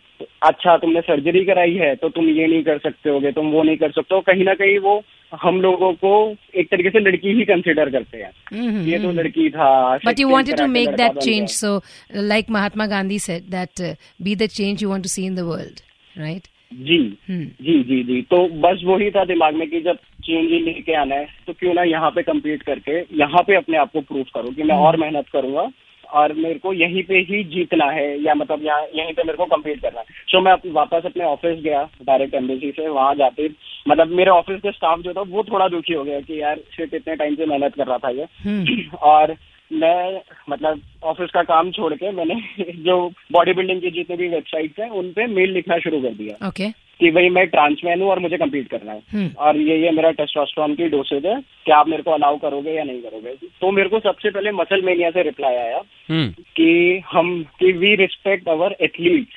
अच्छा 0.41 0.77
तुमने 0.77 1.01
सर्जरी 1.01 1.45
कराई 1.45 1.73
है 1.73 1.95
तो 1.95 2.09
तुम 2.09 2.29
ये 2.29 2.47
नहीं 2.47 2.63
कर 2.63 2.77
सकते 2.77 3.09
होगे 3.09 3.31
तुम 3.31 3.51
वो 3.51 3.63
नहीं 3.63 3.77
कर 3.77 3.91
सकते 3.91 4.15
हो 4.15 4.21
कहीं 4.21 4.43
ना 4.43 4.53
कहीं 4.53 4.79
वो 4.79 5.03
हम 5.41 5.61
लोगों 5.61 5.93
को 5.93 6.35
एक 6.55 6.67
तरीके 6.71 6.89
से 6.89 6.99
लड़की 6.99 7.29
ही 7.29 7.45
कंसिडर 7.45 7.89
करते 7.89 8.17
हैं 8.17 8.31
mm-hmm, 8.31 8.87
ये 8.87 8.99
तो 8.99 9.11
लड़की 9.11 9.49
था 9.49 9.69
But 9.97 10.07
you 10.07 10.15
sex 10.15 10.31
wanted 10.31 10.51
to 10.51 10.57
करा 10.57 10.67
के 10.67 10.73
make 10.73 10.89
लड़का 10.89 11.03
that 11.03 11.15
बन 11.15 11.21
change. 11.21 11.49
गया। 11.49 11.59
So, 11.59 11.71
like 12.23 12.49
Mahatma 12.49 12.87
Gandhi 12.87 13.17
said, 13.17 13.51
that 13.51 13.81
uh, 13.81 13.95
be 14.23 14.35
the 14.35 14.47
change 14.47 14.81
you 14.81 14.89
want 14.89 15.03
to 15.03 15.09
see 15.09 15.25
in 15.25 15.35
the 15.35 15.47
world. 15.49 15.81
Right 16.17 16.41
जी 16.73 17.17
हम्म 17.29 17.45
जी 17.45 17.83
जी 17.83 18.03
जी 18.03 18.21
तो 18.21 18.37
बस 18.61 18.81
वही 18.83 19.11
था 19.11 19.25
दिमाग 19.25 19.55
में 19.55 19.69
कि 19.69 19.81
जब 19.81 19.95
चेंज 19.95 20.51
ही 20.51 20.59
लेके 20.59 20.95
आना 20.95 21.15
है 21.15 21.27
तो 21.47 21.53
क्यों 21.53 21.73
ना 21.73 21.83
यहाँ 21.83 22.11
पे 22.11 22.23
कम्पीट 22.23 22.63
करके 22.63 22.97
यहाँ 22.97 23.43
पे 23.43 23.55
अपने 23.55 23.77
आप 23.77 23.91
को 23.91 24.01
प्रूव 24.01 24.23
करूँ 24.23 24.53
कि 24.53 24.63
मैं 24.63 24.75
और 24.75 24.97
मेहनत 24.97 25.25
करूँगा 25.33 25.69
और 26.13 26.33
मेरे 26.33 26.59
को 26.59 26.73
यहीं 26.73 27.03
पे 27.03 27.19
ही 27.19 27.43
जीतना 27.43 27.85
है 27.85 28.23
या 28.23 28.33
मतलब 28.33 28.65
यहाँ 28.65 28.81
यहीं 28.95 29.13
पे 29.13 29.23
मेरे 29.23 29.37
को 29.37 29.45
कम्पीट 29.45 29.81
करना 29.81 29.99
है। 29.99 30.05
सो 30.05 30.37
so, 30.37 30.45
मैं 30.45 30.51
अप, 30.51 30.61
वापस 30.65 31.05
अपने 31.05 31.23
ऑफ़िस 31.23 31.59
गया 31.59 31.89
डायरेक्ट 32.03 32.33
एम्बेसी 32.33 32.71
से 32.71 32.87
वहाँ 32.87 33.15
जाते 33.15 33.49
मतलब 33.87 34.07
मेरे 34.07 34.31
ऑफ़िस 34.31 34.59
के 34.61 34.71
स्टाफ 34.71 34.99
जो 34.99 35.13
था 35.13 35.21
वो 35.21 35.43
थोड़ा 35.43 35.67
दुखी 35.67 35.93
हो 35.93 36.03
गया 36.03 36.19
कि 36.19 36.41
यार 36.41 36.57
सिर्फ़ 36.57 36.95
इतने 36.95 37.15
टाइम 37.15 37.35
से 37.35 37.45
मेहनत 37.45 37.75
कर 37.75 37.87
रहा 37.87 37.97
था 37.97 38.09
ये। 38.09 38.27
हम्म। 38.43 38.97
और 39.01 39.35
मैं 39.73 40.21
मतलब 40.49 40.81
ऑफ़िस 41.03 41.29
का 41.29 41.43
काम 41.43 41.71
छोड़ 41.71 41.93
के 41.93 42.11
मैंने 42.11 42.35
जो 42.83 43.11
बॉडी 43.31 43.53
बिल्डिंग 43.53 43.81
की 43.81 43.91
जितने 43.91 44.15
भी 44.15 44.27
वेबसाइट 44.27 44.79
है 44.79 44.89
उन 44.89 45.11
पे 45.11 45.27
मेल 45.27 45.51
लिखना 45.51 45.77
शुरू 45.77 46.01
कर 46.01 46.13
दिया। 46.13 46.47
ओके 46.47 46.82
कि 47.03 47.09
भाई 47.11 47.29
मैं 47.29 47.45
ट्रांसमैन 47.47 48.01
हूँ 48.01 48.09
और 48.09 48.19
मुझे 48.19 48.37
कम्पीट 48.37 48.67
करना 48.67 48.91
है। 48.91 49.01
हम्म। 49.11 49.29
और 49.37 49.57
ये 49.59 49.77
ये 49.77 49.89
मेरा 49.91 50.11
टेस्टोस्टेरोन 50.11 50.75
की 50.75 50.87
डोसेज 50.89 51.25
है 51.25 51.35
क्या 51.65 51.77
आप 51.77 51.87
मेरे 51.87 52.03
को 52.03 52.11
अलाउ 52.11 52.37
करोगे 52.37 52.71
या 52.71 52.83
नहीं 52.83 53.01
करोगे। 53.01 53.33
तो 53.61 53.71
मेरे 53.71 53.89
को 53.89 53.99
सबसे 53.99 54.29
पहले 54.29 54.51
मसल 54.51 54.81
मेनिया 54.81 55.09
से 55.09 55.23
रिप्लाई 55.23 55.55
आया 55.55 55.81
हम्म। 56.09 56.29
कि 56.57 57.01
हम 57.11 57.31
कि 57.59 57.71
we 57.71 57.93
respect 57.95 58.47
our 58.49 58.75
athlete 58.81 59.27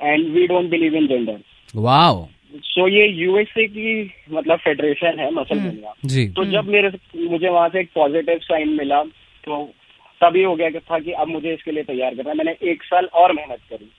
and 0.00 0.28
we 0.28 0.46
don't 0.46 0.70
believe 0.70 0.96
in 0.96 1.06
gender 1.06 1.40
wow 1.74 2.26
so 2.64 2.88
ये 2.88 3.06
यूएसए 3.08 3.66
की 3.68 3.94
मतलब 4.30 4.58
फेडरेशन 4.58 5.18
है 5.18 5.30
मसल 5.34 5.58
हम्म। 5.58 5.68
मेनिया 5.68 6.26
तो 6.34 6.44
जब 6.50 6.68
मेरे 6.68 6.90
मुझे 7.30 7.48
वहाँ 7.48 7.68
से 7.68 7.80
एक 7.80 7.88
पॉजिटिव 7.94 8.38
साइन 8.42 8.68
मिला 8.68 9.02
तो 9.44 9.64
तभी 10.24 10.42
हो 10.42 10.54
गया 10.54 10.70
कि 10.70 10.78
था 10.78 10.98
कि 10.98 11.12
अब 11.12 11.28
मुझे 11.28 11.52
इसके 11.54 11.70
लिए 11.70 11.82
तैयार 11.82 12.14
करना 12.14 12.30
है। 12.30 12.36
मैंने 12.36 12.56
एक 12.70 12.82
साल 12.82 13.04
और 13.14 13.32
मेहनत 13.32 13.58
करी। 13.70 13.90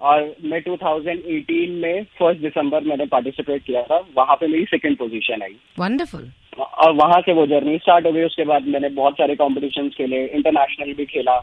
और 0.00 0.22
मैं 0.44 0.60
2018 0.62 1.68
में 1.82 2.04
फ़र्स्ट 2.18 2.40
दिसंबर 2.40 2.84
मैंने 2.84 3.06
पार्टिसिपेट 3.06 3.62
किया 3.62 3.82
था। 3.82 3.98
वहाँ 4.16 4.36
पे 4.36 4.46
मेरी 4.46 4.64
सेकंड 4.64 4.96
पोजीशन 4.96 5.42
आई। 5.42 5.56
वंडरफुल 5.78 6.30
और 6.58 6.92
वहाँ 6.92 7.20
से 7.20 7.32
वो 7.32 7.46
जर्नी 7.46 7.76
स्टार्ट 7.78 8.06
हो 8.06 8.12
गई। 8.12 8.22
उसके 8.22 8.44
बाद 8.44 8.66
मैंने 8.66 8.88
बहुत 8.88 9.14
सारे 9.14 9.34
कॉम्पिटिशन 9.36 9.88
खेले 9.88 10.24
इंटरनेशनल 10.26 10.92
भी 10.92 11.04
खेला। 11.04 11.38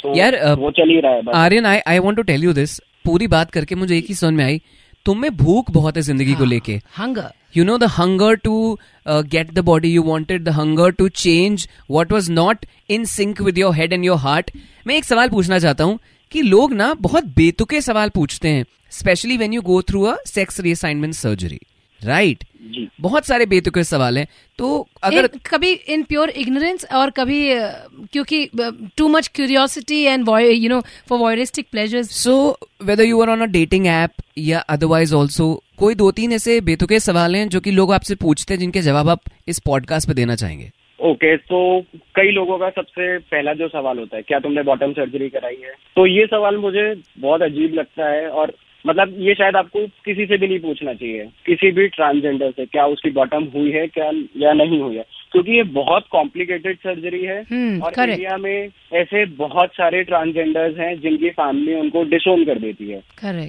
तो 0.00 0.16
यार, 0.16 0.36
वो 0.58 0.70
चल 0.70 0.88
ही 0.88 1.00
रहा 1.00 1.12
है 1.12 1.22
Aryan 1.34 1.66
I 1.66 1.78
I 1.86 1.98
want 1.98 2.16
to 2.16 2.22
tell 2.22 2.44
you 2.44 2.52
this 2.52 2.78
पूरी 3.04 3.26
बात 3.26 3.50
करके 3.50 3.74
मुझे 3.74 3.98
एक 3.98 4.06
ही 4.08 4.14
समझ 4.14 4.32
में 4.32 4.44
आई। 4.44 4.60
तुम्हें 5.06 5.36
भूख 5.36 5.70
बहुत 5.70 5.96
है 5.96 6.02
ज़िंदगी 6.02 6.32
को 6.32 6.38
हाँ, 6.38 6.46
लेके। 6.46 6.80
Hunger 6.98 7.30
you 7.56 7.64
know 7.64 7.76
the 7.78 7.84
hunger 7.98 8.34
to 8.36 8.78
get 9.06 9.52
the 9.54 9.58
body 9.64 9.88
you 9.88 10.02
wanted 10.02 10.44
the 10.44 10.48
hunger 10.52 10.90
to 10.92 11.08
change 11.16 11.68
what 11.90 12.12
was 12.12 12.30
not 12.32 12.66
in 12.90 13.04
sync 13.04 13.40
with 13.40 13.58
your 13.58 13.74
head 13.74 13.92
and 13.92 14.04
your 14.04 14.18
heart 14.18 14.50
मैं 14.86 14.96
एक 14.96 15.04
सवाल 15.04 15.28
पूछना 15.28 15.58
चाहता 15.58 15.84
हूँ 15.84 15.98
कि 16.32 16.42
लोग 16.42 16.72
ना 16.74 16.92
बहुत 17.00 17.24
बेतुके 17.36 17.80
सवाल 17.80 18.08
पूछते 18.08 18.48
हैं 18.48 18.64
specially 18.92 19.36
when 19.36 19.52
you 19.52 19.62
go 19.62 19.80
through 19.82 20.02
a 20.02 20.16
sex 20.26 20.60
reassignment 20.60 21.14
surgery 21.14 21.58
right 22.00 22.44
जी। 22.66 22.88
बहुत 23.00 23.26
सारे 23.26 23.46
बेतुके 23.46 23.84
सवाल 23.84 24.18
हैं। 24.18 24.26
तो 24.58 24.86
अगर 25.04 25.26
कभी 25.26 25.72
इन 25.88 26.02
प्योर 26.02 26.30
इग्नोरेंस 26.30 26.86
और 26.94 27.10
कभी 27.10 27.50
अ, 27.50 27.68
क्योंकि 28.12 28.48
too 28.96 29.08
much 29.08 29.28
curiosity 29.28 30.02
and 30.02 30.28
you 30.28 30.68
know 30.68 30.80
for 31.08 31.18
voyeuristic 31.18 31.66
pleasures 31.70 32.10
so 32.22 32.58
whether 32.84 33.04
you 33.04 33.22
are 33.22 33.30
on 33.30 33.40
a 33.40 33.46
dating 33.52 33.86
app 33.86 34.10
या 34.38 34.58
अदरवाइज़ 34.58 35.14
ऑल्सो 35.14 35.62
कोई 35.78 35.94
दो 35.94 36.10
तीन 36.10 36.32
ऐसे 36.32 36.60
बेतुके 36.60 37.00
सवाल 37.00 37.36
हैं 37.36 37.48
जो 37.48 37.60
कि 37.60 37.70
लोग 37.70 37.92
आपसे 37.92 38.14
पूछते 38.14 38.54
हैं 38.54 38.58
जिनके 38.60 38.80
जवाब 38.80 39.08
आप 39.08 39.20
इस 39.48 39.58
पॉडकास्ट 39.58 40.08
पे 40.08 40.14
देना 40.14 40.34
चाहेंगे। 40.34 40.70
ओके 41.00 41.36
okay, 41.36 41.48
तो 41.48 41.80
कई 42.14 42.30
लोगों 42.30 42.58
का 42.58 42.68
सबसे 42.70 43.18
पहला 43.18 43.52
जो 43.54 43.68
सवाल 43.68 43.98
होता 43.98 44.16
है 44.16 44.22
क्या 44.22 44.38
तुमने 44.38 44.62
बॉटम 44.62 44.92
सर्जरी 44.92 45.28
कराई 45.28 45.56
है? 45.64 45.72
तो 45.96 46.06
ये 46.06 46.26
सवाल 46.26 46.56
मुझे 46.56 47.02
बहुत 47.18 47.42
अजीब 47.42 47.74
लगता 47.74 48.08
है 48.08 48.28
और 48.28 48.52
मतलब 48.86 49.14
ये 49.18 49.34
शायद 49.34 49.56
आपको 49.56 49.86
किसी 50.04 50.26
से 50.26 50.36
भी 50.36 50.48
नहीं 50.48 50.58
पूछना 50.58 50.92
चाहिए। 50.94 51.24
किसी 51.46 51.70
भी 51.70 51.88
ट्रांसजेंडर 51.88 52.50
से 52.50 52.66
क्या 52.66 52.86
उसकी 52.86 53.10
बॉटम 53.10 53.44
हुई 53.44 53.70
है 53.70 53.86
क्या 53.86 54.10
या 54.36 54.52
नहीं 54.52 54.80
हुई 54.80 54.96
है। 54.96 55.04
क्योंकि 55.32 55.52
ये 55.52 55.62
बहुत 55.62 56.04
कॉम्प्लिकेटेड 56.10 56.76
सर्जरी 56.76 57.22
है 57.22 57.40
हम्म, 57.42 57.82
और 57.82 58.10
इंडिया 58.10 58.36
में 58.36 58.68
ऐसे 58.92 59.24
बहुत 59.26 59.70
सारे 59.70 60.02
ट्रांसजेंडर्स 60.02 60.78
हैं 60.78 61.00
जिनकी 61.00 61.30
फैमिली 61.30 61.74
उनको 61.74 62.02
डिसोन 62.02 62.44
कर 62.44 62.58
देती 62.58 62.90
है। 62.90 63.02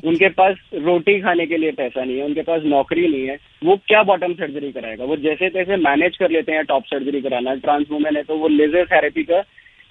उनके 0.06 0.30
पास 0.30 0.56
रोटी 0.73 1.19
खाने 1.21 1.45
के 1.45 1.58
लिए 1.58 1.71
पैसा 1.71 2.04
नहीं 2.04 2.17
है 2.17 2.23
उनके 2.23 2.41
पास 2.41 2.62
नौकरी 2.65 3.08
नहीं 3.08 3.28
है। 3.28 3.38
वो 3.63 3.80
क्या 3.88 4.04
बॉटम 4.04 4.34
सर्जरी 4.34 4.71
कराएगा? 4.71 5.04
वो 5.04 5.15
जैसे 5.17 5.50
तैसे 5.50 5.78
मैनेज 5.78 6.17
कर 6.17 6.32
लेते 6.32 6.52
हैं 6.52 6.63
टॉप 6.65 6.84
सर्जरी 6.86 7.21
कराना। 7.21 7.56
ट्रांस 7.56 7.86
वुमेन 7.91 8.17
है 8.17 8.23
तो 8.23 8.38
वो 8.38 8.47
लेजर 8.47 8.86
थेरेपी 8.86 9.23
का 9.23 9.41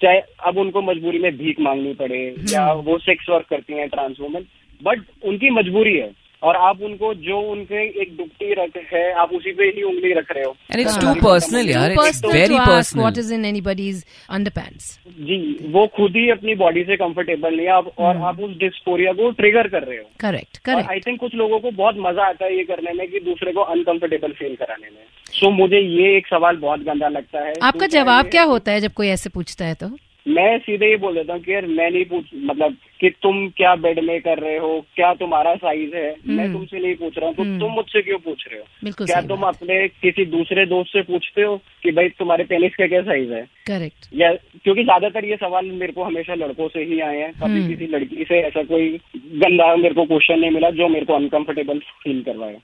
चाहे 0.01 0.19
अब 0.45 0.57
उनको 0.57 0.81
मजबूरी 0.81 1.19
में 1.19 1.37
भीख 1.37 1.59
मांगनी 1.59 1.93
पड़े 1.93 2.35
या 2.49 2.71
वो 2.73 2.97
सेक्स 2.97 3.29
वर्क 3.29 3.45
करती 3.49 3.73
हैं 3.73 3.87
ट्रांस 3.89 4.17
वुमेन 4.19 4.45
बट 4.81 5.01
उनकी 5.25 5.49
मजबूरी 5.49 5.97
है। 5.97 6.11
और 6.43 6.55
आप 6.55 6.81
उनको 6.83 7.13
जो 7.13 7.37
उनके 7.51 7.83
एक 8.01 8.11
दुखती 8.17 8.53
रख 8.53 8.75
है 8.91 9.11
आप 9.21 9.31
उसी 9.33 9.51
पे 9.51 9.63
ही 9.75 9.83
उंगली 9.83 10.11
रख 10.13 10.31
रहे 10.31 10.43
हो। 10.43 10.55
And 10.71 10.81
it's. 10.81 10.97
टू 11.01 11.13
पर्सनल 11.21 11.69
यार. 11.69 11.91
It's 11.91 12.21
very 12.25 12.57
personal 12.57 13.09
is 13.13 13.31
in 13.37 13.47
anybody's 13.49 14.03
underpants. 14.37 14.85
जी 15.21 15.39
वो 15.71 15.85
खुद 15.95 16.15
ही 16.15 16.29
अपनी 16.29 16.55
बॉडी 16.55 16.83
से 16.83 16.97
कंफर्टेबल 16.97 17.55
नहीं 17.55 17.65
है। 17.65 17.71
आप 17.71 17.91
और 17.99 18.17
आप 18.29 18.39
उस 18.39 18.55
डिस्पोरिया 18.57 19.13
को 19.13 19.31
ट्रिगर 19.31 19.67
कर 19.67 19.83
रहे 19.83 19.97
हो। 19.97 20.09
करेक्ट 20.19 20.57
करेक्ट 20.57 20.89
आई 20.91 20.99
थिंक 20.99 21.19
कुछ 21.19 21.35
लोगों 21.35 21.59
को 21.59 21.71
बहुत 21.73 21.95
मज़ा 21.99 22.27
आता 22.27 22.45
है 22.45 22.57
ये 22.57 22.63
करने 22.63 22.93
में 22.93 23.07
कि 23.07 23.19
दूसरे 23.19 23.51
को 23.51 23.61
अनकंफर्टेबल 23.75 24.31
फील 24.31 24.55
कराने 24.55 24.89
में। 24.89 25.03
सो 25.33 25.49
मुझे 25.51 25.79
ये 25.79 26.17
एक 26.17 26.27
सवाल 26.27 26.57
बहुत 26.57 26.79
गंदा 26.81 27.07
लगता 27.09 27.45
है। 27.45 27.53
आपका 27.63 27.87
जवाब 27.87 28.29
क्या 28.29 28.43
होता 28.43 28.71
है 28.71 28.81
जब 28.81 28.93
कोई 28.93 29.07
ऐसे 29.07 29.29
पूछता 29.29 29.65
है 29.65 29.73
तो? 29.73 29.89
मैं 30.27 30.57
सीधे 30.59 30.85
ही 30.85 30.95
बोल 30.95 31.15
देता 31.15 31.33
हूँ 31.33 31.41
कि 31.41 31.53
यार 31.53 31.65
मैं 31.65 31.89
नहीं 31.91 32.05
पूछ 32.05 32.25
मतलब 32.35 32.75
कि 32.99 33.09
तुम 33.09 33.47
क्या 33.49 33.75
बेड 33.75 33.99
में 33.99 34.21
कर 34.21 34.39
रहे 34.39 34.57
हो 34.57 34.85
क्या 34.95 35.13
तुम्हारा 35.13 35.55
साइज़ 35.55 35.95
है? 35.95 36.15
मैं 36.27 36.51
तुमसे 36.53 36.79
नहीं 36.79 36.95
पूछ 36.95 37.17
रहा 37.17 37.27
हूँ 37.27 37.35
तो 37.35 37.43
तुम 37.59 37.71
मुझसे 37.71 38.01
क्यों 38.01 38.17
पूछ 38.19 38.47
रहे 38.51 38.59
हो? 38.59 39.05
क्या 39.05 39.21
तुम 39.21 39.41
अपने 39.41 39.87
किसी 39.87 40.25
दूसरे 40.25 40.65
दोस्त 40.65 40.91
से 40.93 41.01
पूछते 41.01 41.41
हो 41.41 41.55
कि 41.83 41.91
भाई 41.91 42.09
तुम्हारे 42.09 42.43
पेनिस 42.43 42.75
का 42.75 42.87
क्या 42.87 43.01
साइज़ 43.01 43.33
है? 43.33 43.45
करेक्ट 43.67 44.09
या 44.13 44.33
क्योंकि 44.63 44.83
ज़्यादातर 44.83 45.25
ये 45.25 45.35
सवाल 45.35 45.65
मेरे 45.65 45.93
को 45.93 46.03
हमेशा 46.03 46.35
लड़कों 46.35 46.67
से 46.67 46.83
ही 46.83 46.99
आए 46.99 47.17
हैं। 47.17 47.31
कभी 47.33 47.59
हम्म। 47.59 47.67
किसी 47.67 47.87
लड़की 47.87 48.23
से 48.23 48.39
ऐसा 48.39 48.63
कोई 48.63 48.89
गंदा 49.15 49.75
मेरे 49.75 49.95
को 49.95 50.05
क्वेश्चन 50.05 50.39
नहीं 50.39 50.51
मिला 50.51 50.69
जो 50.69 50.87
मेरे 50.87 51.05
को 51.05 51.13
अनकंफर्टेबल 51.13 51.79
फील 51.79 52.23
करवाए। 52.23 52.57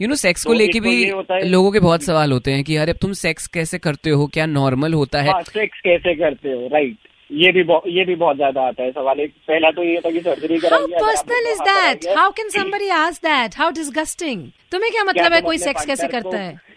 यू 0.00 0.08
नो 0.08 0.14
सेक्स 0.14 0.44
को 0.44 0.52
तो 0.52 0.58
लेके 0.58 0.78
तो 0.80 0.84
भी 0.84 1.48
लोगों 1.48 1.70
के 1.72 1.80
बहुत 1.80 2.02
सवाल 2.02 2.32
होते 2.32 2.52
हैं 2.52 2.64
कि 2.64 2.76
यार 2.76 2.88
अब 2.88 2.96
तुम 2.96 3.12
सेक्स 3.12 3.46
कैसे 3.46 3.78
करते 3.78 4.10
हो? 4.10 4.26
क्या 4.26 4.46
नॉर्मल 4.46 4.94
होता 4.94 5.20
है? 5.22 5.30
हाँ 5.30 5.42
सेक्स 5.42 5.80
कैसे 5.80 6.14
करते 6.14 6.48
हो? 6.48 6.68
राइट 6.72 6.96
ये 7.30 7.50
भी 7.52 7.60
ये 7.98 8.04
भी 8.04 8.14
बहुत 8.14 8.36
ज़्यादा 8.36 8.60
आता 8.60 8.82
है 8.82 8.90
सवाल। 8.90 9.20
एक 9.20 9.30
पहला 9.48 9.70
तो 9.70 9.82
ये 9.84 10.00
था 10.06 10.10
कि 10.10 10.20
surgery 10.20 10.56
how 10.64 10.86
personal 10.86 11.50
is 11.52 11.60
that 11.68 12.06
how 12.18 12.30
can 12.30 12.48
somebody 12.48 12.88
ask 12.98 13.22
that 13.22 13.56
how 13.58 13.70
How 13.70 13.76
can 13.76 13.80
somebody 13.80 13.88
ask 13.88 13.88
that? 13.88 13.88
How 13.88 13.98
disgusting. 14.04 14.40
तुम्हें 14.72 14.90
क्या 14.92 15.04
मतलब 15.04 15.32
है 15.32 15.40
कोई 15.40 15.58
सेक्स 15.58 15.84
कैसे 15.84 16.08
करता 16.08 16.30
को- 16.30 16.34
है? 16.34 16.73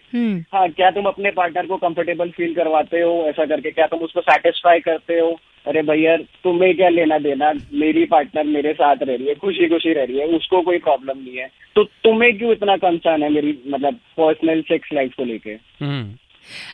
हाँ 0.54 0.70
क्या 0.70 0.92
तुम 0.92 1.06
अपने 1.06 1.32
पार्टनर 1.32 1.66
को 1.66 1.78
कंफर्टेबल 1.78 2.30
फील 2.30 2.56
करवाते 2.56 3.02
हो? 3.02 3.26
ऐसा 3.26 3.46
करके 3.46 3.72
क्या 3.72 3.88
तुम 3.88 4.00
उसको 4.00 4.22
सेटिस्फाई 4.22 4.80
करते 4.80 5.20
हो? 5.20 5.40
अरे 5.68 5.82
भैया 5.82 6.18
तुम्हें 6.18 6.76
क्या 6.76 6.90
लेना 6.90 7.18
देना? 7.18 7.54
मेरी 7.74 8.06
पार्टनर 8.06 8.44
मेरे 8.44 8.74
साथ 8.74 8.96
रह 9.04 9.16
रही 9.16 9.28
है 9.28 9.36
खुशी 9.36 9.68
खुशी 9.68 9.94
रह 9.94 10.04
रही 10.04 10.20
है 10.20 10.28
उसको 10.28 10.62
कोई 10.62 10.78
प्रॉब्लम 10.78 11.18
नहीं 11.18 11.38
है। 11.38 11.52
तो 11.76 11.84
तुम्हें 11.84 12.38
क्यों 12.38 12.52
इतना 12.52 12.78
कंसर्न 12.78 13.24
है 13.24 13.30
मेरी 13.30 13.60
मतलब 13.68 13.94
पर्सनल 13.94 14.62
सेक्स 14.62 14.90
लाइफ 14.94 15.14
को 15.14 15.24
लेके? 15.26 15.52
हम्म। 15.82 16.16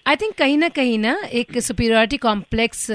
आई 0.08 0.16
थिंक 0.16 0.34
कहीं 0.38 0.58
ना 0.58 0.70
कहीं 0.72 0.98
ना 1.00 1.18
एक 1.34 1.60
सुपीरियरिटी 1.62 2.18
कॉम्प्लेक्स 2.18 2.88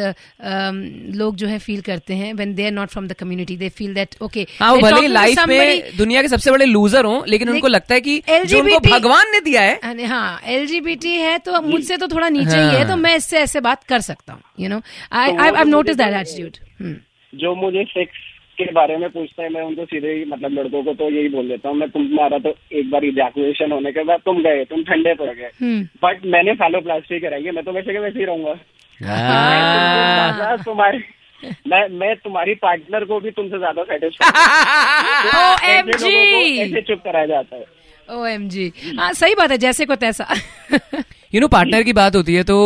लोग 1.16 1.36
जो 1.36 1.46
है 1.46 1.58
फील 1.58 1.80
करते 1.80 2.14
हैं 2.14 2.32
when 2.34 2.54
they 2.54 2.64
are 2.66 2.72
not 2.72 2.88
from 2.88 3.06
the 3.08 3.12
community 3.18 3.56
they 3.56 3.68
feel 3.78 3.94
that 3.94 4.16
okay 4.22 4.46
भले 4.60 5.06
लाइफ 5.08 5.46
में 5.48 5.96
दुनिया 5.96 6.22
के 6.22 6.28
सबसे 6.28 6.50
बड़े 6.50 6.66
लूजर 6.66 7.04
हो 7.04 7.24
लेकिन 7.28 7.48
उनको 7.48 7.68
लगता 7.68 7.94
है 7.94 8.00
कि 8.00 8.22
जो 8.28 8.60
उनको 8.60 8.78
भगवान 8.88 9.32
ने 9.32 9.40
दिया 9.40 9.62
है 9.62 10.06
हाँ 10.06 10.40
एलजीबीटी 10.48 11.16
है 11.16 11.38
तो 11.40 11.60
मुझसे 11.62 11.96
तो 11.96 12.08
थोड़ा 12.08 12.28
नीचे 12.28 12.56
हाँ. 12.56 12.62
ही 12.62 12.76
है 12.76 12.82
हाँ। 12.82 12.88
तो 12.88 12.96
मैं 12.96 13.16
इससे 13.16 13.38
ऐसे 13.38 13.60
बात 13.62 13.84
कर 13.84 14.00
सकता 14.02 14.32
हूँ 14.32 14.42
you 14.60 14.68
know 14.68 14.80
I 15.14 15.36
I 15.38 15.64
notice 15.66 15.96
that 15.96 16.14
attitude 16.16 16.96
जो 17.32 17.54
मुझे 17.54 17.84
सेक्स 17.84 18.27
के 18.58 18.72
बारे 18.72 18.96
में 18.96 19.08
पूछते 19.10 19.42
हैं 19.42 19.50
मैं 19.50 19.62
उनको 19.62 19.84
सीधे 19.84 20.12
ही 20.12 20.24
मतलब 20.24 20.52
लड़कों 20.52 20.82
को 20.82 20.92
तो 20.94 21.10
यही 21.10 21.28
बोल 21.28 21.48
देता 21.48 21.68
हूँ 21.68 21.76
मैं 21.76 21.88
तुम 21.90 22.06
तुम्हारा 22.08 22.38
तो 22.38 22.54
एक 22.72 22.90
बार 22.90 23.04
इजैकुलेशन 23.04 23.72
होने 23.72 23.92
के 23.92 24.04
बाद 24.04 24.20
तुम 24.24 24.42
गए 24.42 24.64
तुम 24.64 24.82
ठंडे 24.84 25.14
पड़ 25.14 25.28
गए। 25.28 25.50
हम्म। 25.60 25.82
बट 26.04 26.24
मैंने 26.26 26.54
फैलोप्लास्टी 26.54 27.20
कराई 27.20 27.42
है 27.42 27.52
मैं 27.52 27.64
तो 27.64 27.72
वैसे 27.72 27.92
के 27.92 27.98
वैसे 27.98 28.18
ही 28.18 28.24
रहूँगा। 28.24 28.54
तुम्हारी 29.00 29.60
मैं 29.60 29.70
तुमसे 29.70 30.36
ज़्यादा 30.36 30.56
तुम्हारे 30.64 30.98
मैं 31.68 31.88
मैं 31.98 32.14
तुम्हारी 32.16 32.54
पार्टनर 32.62 33.04
को 33.04 33.20
भी 33.20 33.30
तुमसे 33.30 33.58
ज़्यादा 33.58 33.82
सेटिस्फाई 33.90 34.30
OMG! 35.42 36.02
ऐसे 36.58 36.80
चुप 36.82 37.02
कराया 37.04 37.26
जाता 37.26 37.56
है। 37.56 37.64
ओ 38.10 38.24
एम 38.26 38.48
जी 38.48 38.72
हाँ 38.98 39.12
सही 39.12 39.34
बात 39.34 39.50
है 39.50 39.58
जैसे 39.58 39.86
को 39.86 39.96
तैसा। 39.96 40.26
यू 41.34 41.40
नो 41.40 41.48
पार्टनर 41.48 41.82
की 41.82 41.92
बात 41.92 42.16
होती 42.16 42.34
है 42.34 42.42
तो 42.42 42.56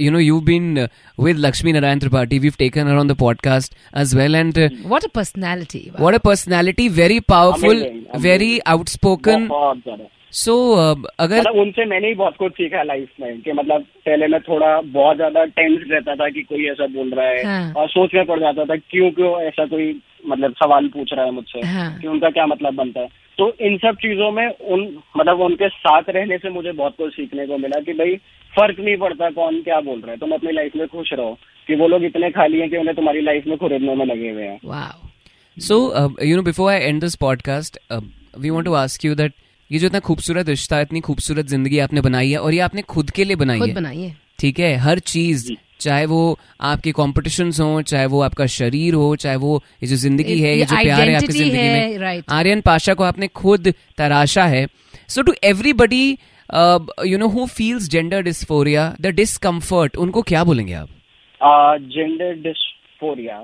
you 0.00 0.10
know 0.10 0.18
you 0.18 0.40
been 0.40 0.78
with 1.18 1.38
Lakshmi 1.38 1.72
Narayan 1.72 1.98
Tripathi 1.98 2.38
we 2.38 2.50
taken 2.58 2.88
her 2.88 2.96
on 2.96 3.08
the 3.08 3.16
podcast 3.18 3.74
as 3.98 4.14
well 4.16 4.34
and 4.34 4.58
what 4.86 5.04
a 5.04 5.08
personality 5.14 5.90
what 6.00 6.14
a 6.14 6.18
personality 6.24 6.88
very 7.00 7.20
powerful 7.28 7.84
very 8.18 8.58
amazing. 8.66 10.06
Very 10.36 10.52
outspoken 10.52 10.72
बहुत 10.74 10.94
ज़्यादा 10.94 11.04
सो 11.04 11.12
अगर 11.18 11.40
मतलब 11.40 11.56
उनसे 11.56 11.84
मैंने 11.84 12.08
ही 12.08 12.14
बहुत 12.14 12.36
कुछ 12.36 12.52
सीखा 12.52 12.82
लाइफ 12.82 13.08
में 13.20 13.42
कि 13.42 13.52
मतलब 13.52 13.82
पहले 13.82 14.26
मैं 14.26 14.40
थोड़ा 14.40 14.80
बहुत 14.80 15.16
ज़्यादा 15.16 15.44
टेंस 15.44 15.80
रहता 15.90 16.14
था 16.14 16.28
कि 16.28 16.42
कोई 16.42 16.66
ऐसा 16.66 16.86
बोल 16.86 17.10
रहा 17.10 17.26
है 17.26 17.44
हाँ। 17.44 17.72
और 17.72 17.88
सोच 17.88 18.14
में 18.14 18.26
पड़ 18.26 18.40
जाता 18.40 18.64
था 18.64 18.76
क्यों 18.76 19.10
क्यों 19.10 19.42
ऐसा 19.42 19.66
कोई 19.66 20.00
मतलब 20.28 20.52
सवाल 20.52 20.88
पूछ 20.88 21.12
रहा 21.12 21.24
है 21.24 21.30
मुझसे 21.30 21.60
हाँ। 21.60 21.98
कि 22.00 22.08
उनका 22.08 22.30
क्या 22.30 22.46
मतलब 22.46 22.74
बनता 22.74 23.00
है 23.00 23.08
तो 23.38 23.56
इन 23.60 23.78
सब 23.78 23.94
चीज़ों 23.94 24.30
में 24.30 24.48
उन 24.48 25.02
मतलब 25.16 25.40
उनके 25.40 25.68
साथ 25.68 26.02
रहने 26.08 26.38
से 26.38 26.50
मुझे 26.50 26.72
बहुत 26.72 26.96
कुछ 26.98 27.12
सीखने 27.12 27.46
को 27.46 27.58
मिला 27.58 27.80
कि 27.80 27.92
भाई 27.92 28.16
फ़र्क 28.54 28.80
नहीं 28.80 28.96
पड़ता 28.96 29.30
कौन 29.30 29.62
क्या 29.62 29.80
बोल 29.80 30.00
रहा 30.00 30.10
है 30.10 30.16
तुम 30.16 30.32
अपनी 30.32 30.52
लाइफ 30.52 30.76
में 30.76 30.88
खुश 30.88 31.12
रहो 31.12 31.38
कि 31.68 31.74
वो 31.74 31.88
लोग 31.88 32.04
इतने 32.04 32.30
खाली 32.30 32.60
हैं 32.60 32.70
कि 32.70 32.76
उन्हें 32.76 32.96
तुम्हारी 32.96 33.20
लाइफ 33.20 33.46
में 33.46 33.56
खरीदने 33.56 33.94
में 33.94 34.06
लगे 34.06 34.30
हुए 34.30 34.42
हैं 34.42 34.58
so 35.58 36.08
you 36.22 36.36
know 36.36 36.42
before 36.42 36.72
I 36.72 36.80
and 36.80 37.00
this 37.00 37.14
podcast 37.14 37.78
we 38.38 38.50
want 38.50 38.64
to 38.64 38.74
ask 38.74 39.04
you 39.04 39.14
that 39.14 39.32
ये 39.70 39.78
जो 39.78 39.86
इतना 39.86 40.00
खूबसूरत 40.02 40.48
रिश्ता 40.48 40.80
इतनी 40.80 41.00
खूबसूरत 41.00 41.46
ज़िंदगी 41.46 41.78
आपने 41.80 42.00
बनाई 42.00 42.30
है 42.30 42.38
और 42.38 42.54
ये 42.54 42.60
आपने 42.60 42.82
खुद 42.84 43.10
के 43.10 43.24
लिए 43.24 43.36
बनाई 43.36 43.58
खुद 43.60 43.86
है। 43.86 44.16
ठीक 44.38 44.58
है? 44.58 44.74
हर 44.78 44.98
चीज़ 45.10 45.52
चाहे 45.80 46.04
वो 46.06 46.38
आपके 46.62 46.92
कॉम्पिटिशन्स 46.92 47.60
हो 47.60 47.82
चाहे 47.84 48.06
वो 48.06 48.20
आपका 48.22 48.46
शरीर 48.48 48.94
हो 48.94 49.14
चाहे 49.16 49.36
वो 49.36 49.62
ये 49.82 49.88
जो 49.88 49.96
ज़िंदगी 49.96 50.38
है 50.40 50.50
ये 50.50 50.58
ये 50.58 50.64
जो 50.64 50.76
प्यार 50.76 51.08
है 51.08 51.14
आपकी 51.16 51.32
ज़िंदगी 51.32 51.56
में। 51.58 52.22
आर्यन 52.30 52.60
पाशा 52.60 52.94
को 52.94 53.04
आपने 53.04 53.28
खुद 53.36 53.72
तराशा 53.98 54.44
है। 54.46 54.66
So 55.08 55.22
to 55.22 55.34
everybody 55.44 56.06
you 57.06 57.18
know 57.18 57.28
who 57.28 57.46
feels 57.48 57.88
gender 57.90 58.22
dysphoria 58.22 58.94
the 59.00 59.14
discomfort 59.16 59.96
उनको 59.96 60.22
क्या 60.24 60.44
बोलेंगे 60.44 60.74
आप? 60.74 60.88
जेंडर 61.40 62.34
डिस्फोरिया 62.42 63.36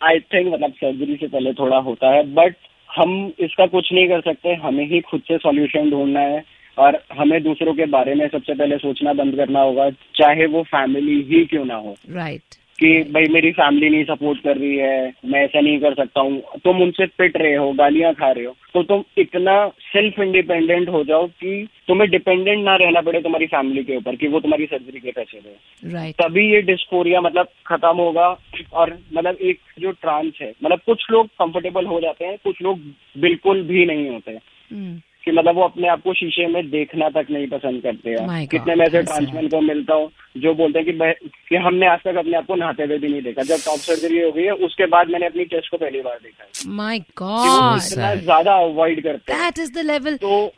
आई 0.00 0.18
थिंक 0.32 0.52
मतलब 0.54 0.72
सर्जरी 0.74 1.16
से 1.16 1.26
पहले 1.28 1.52
थोड़ा 1.54 1.78
होता 1.86 2.14
है 2.14 2.22
बट 2.34 2.54
हम 2.96 3.32
इसका 3.38 3.66
कुछ 3.66 3.92
नहीं 3.92 4.08
कर 4.08 4.20
सकते, 4.20 4.54
हमें 4.54 4.86
ही 4.86 5.00
खुद 5.00 5.20
से 5.20 5.38
सॉल्यूशन 5.38 5.90
ढूंढना 5.90 6.20
है 6.20 6.44
और 6.78 7.04
हमें 7.12 7.42
दूसरों 7.42 7.74
के 7.74 7.86
बारे 7.86 8.14
में 8.14 8.28
सबसे 8.28 8.54
पहले 8.54 8.78
सोचना, 8.78 9.12
बंद 9.12 9.36
करना 9.36 9.60
होगा, 9.60 9.90
चाहे 9.90 10.46
वो 10.46 10.62
फैमिली 10.62 11.22
ही 11.22 11.44
क्यों 11.44 11.64
ना 11.64 11.74
हो। 11.74 11.96
राइट 12.10 12.42
कि 12.78 13.02
भाई 13.12 13.26
मेरी 13.26 13.50
फैमिली 13.52 13.88
नहीं 13.90 14.04
सपोर्ट 14.04 14.42
कर 14.42 14.56
रही 14.56 14.76
है 14.76 15.12
मैं 15.24 15.44
ऐसा 15.44 15.60
नहीं 15.60 15.78
कर 15.80 15.94
सकता 15.94 16.20
हूँ। 16.20 16.42
तुम 16.64 16.82
उनसे 16.82 17.06
पिट 17.06 17.36
रहे 17.36 17.54
हो 17.54 17.72
गालियाँ 17.72 18.12
खा 18.14 18.30
रहे 18.30 18.44
हो। 18.44 18.54
तो 18.74 18.82
तुम 18.82 19.02
इतना 19.18 19.68
सेल्फ 19.68 20.18
इंडिपेंडेंट 20.18 20.88
हो 20.88 21.02
जाओ 21.04 21.26
कि 21.26 21.66
तुम्हें 21.88 22.10
डिपेंडेंट 22.10 22.64
ना 22.64 22.76
रहना 22.76 23.00
पड़े 23.00 23.22
तुम्हारी 23.22 23.46
फैमिली 23.46 23.84
के 23.84 23.96
ऊपर 23.96 24.16
कि 24.16 24.28
वो 24.28 24.40
तुम्हारी 24.40 24.66
सर्जरी 24.66 25.00
के 25.00 25.12
पैसे 25.12 25.40
दे। 25.40 25.92
राइट 25.92 26.14
तभी 26.14 26.52
ये 26.52 26.62
डिस्कोरिया 26.62 27.20
मतलब 27.20 27.48
खत्म 27.66 27.96
होगा 27.96 28.28
और 28.72 28.98
मतलब 29.14 29.36
एक 29.42 29.60
जो 29.78 29.90
ट्रांस 29.90 30.32
है 30.42 30.52
मतलब 30.64 30.80
कुछ 30.86 31.10
लोग 31.10 31.26
कंफर्टेबल 31.26 31.86
हो 31.86 32.00
जाते 32.00 32.24
हैं 32.24 32.36
कुछ 32.44 32.62
लोग 32.62 32.78
बिल्कुल 33.18 33.62
भी 33.62 33.86
नहीं 33.86 34.08
होते। 34.10 34.32
हम्म, 34.32 35.00
कि 35.28 35.32
मतलब 35.32 35.56
वो 35.56 35.62
अपने 35.62 35.88
आप 35.88 36.02
को 36.02 36.12
शीशे 36.14 36.46
में 36.48 36.70
देखना 36.70 37.08
तक 37.10 37.26
नहीं 37.30 37.46
पसंद 37.48 37.82
करते 37.82 38.10
हैं। 38.10 38.46
कितने 38.48 38.74
मैं 38.74 38.86
ऐसे 38.86 39.02
ट्रांसमैन 39.04 39.48
को 39.48 39.60
मिलता 39.62 39.94
हूँ 39.94 40.10
जो 40.38 40.54
बोलते 40.54 40.78
हैं 40.78 40.86
कि 40.86 41.28
कि 41.48 41.56
हमने 41.64 41.86
आज 41.88 41.98
तक 42.04 42.16
अपने 42.18 42.36
आप 42.36 42.46
को 42.46 42.54
नहाते 42.56 42.82
हुए 42.84 42.98
भी 42.98 43.08
नहीं 43.08 43.22
देखा। 43.22 43.42
जब 43.44 43.64
टॉप 43.64 43.78
सर्जरी 43.80 44.20
हो 44.20 44.30
गई 44.32 44.44
है 44.44 44.52
उसके 44.66 44.86
बाद 44.88 45.10
मैंने 45.10 45.26
अपनी 45.26 45.44
चेस्ट 45.46 45.70
को 45.70 45.76
पहली 45.78 46.00
बार 46.02 46.18
देखा 46.22 46.44
है। 46.44 46.74
माय 46.76 46.98
गॉड 47.18 47.82
इतना 47.82 48.14
ज़्यादा 48.16 48.54
अवॉइड 48.60 49.02
करते 49.02 49.32
हैं। 49.32 49.40
दैट 49.40 49.58
इज़ 49.58 49.72
द 49.72 49.84
लेवल 49.86 50.16
तो 50.18 50.52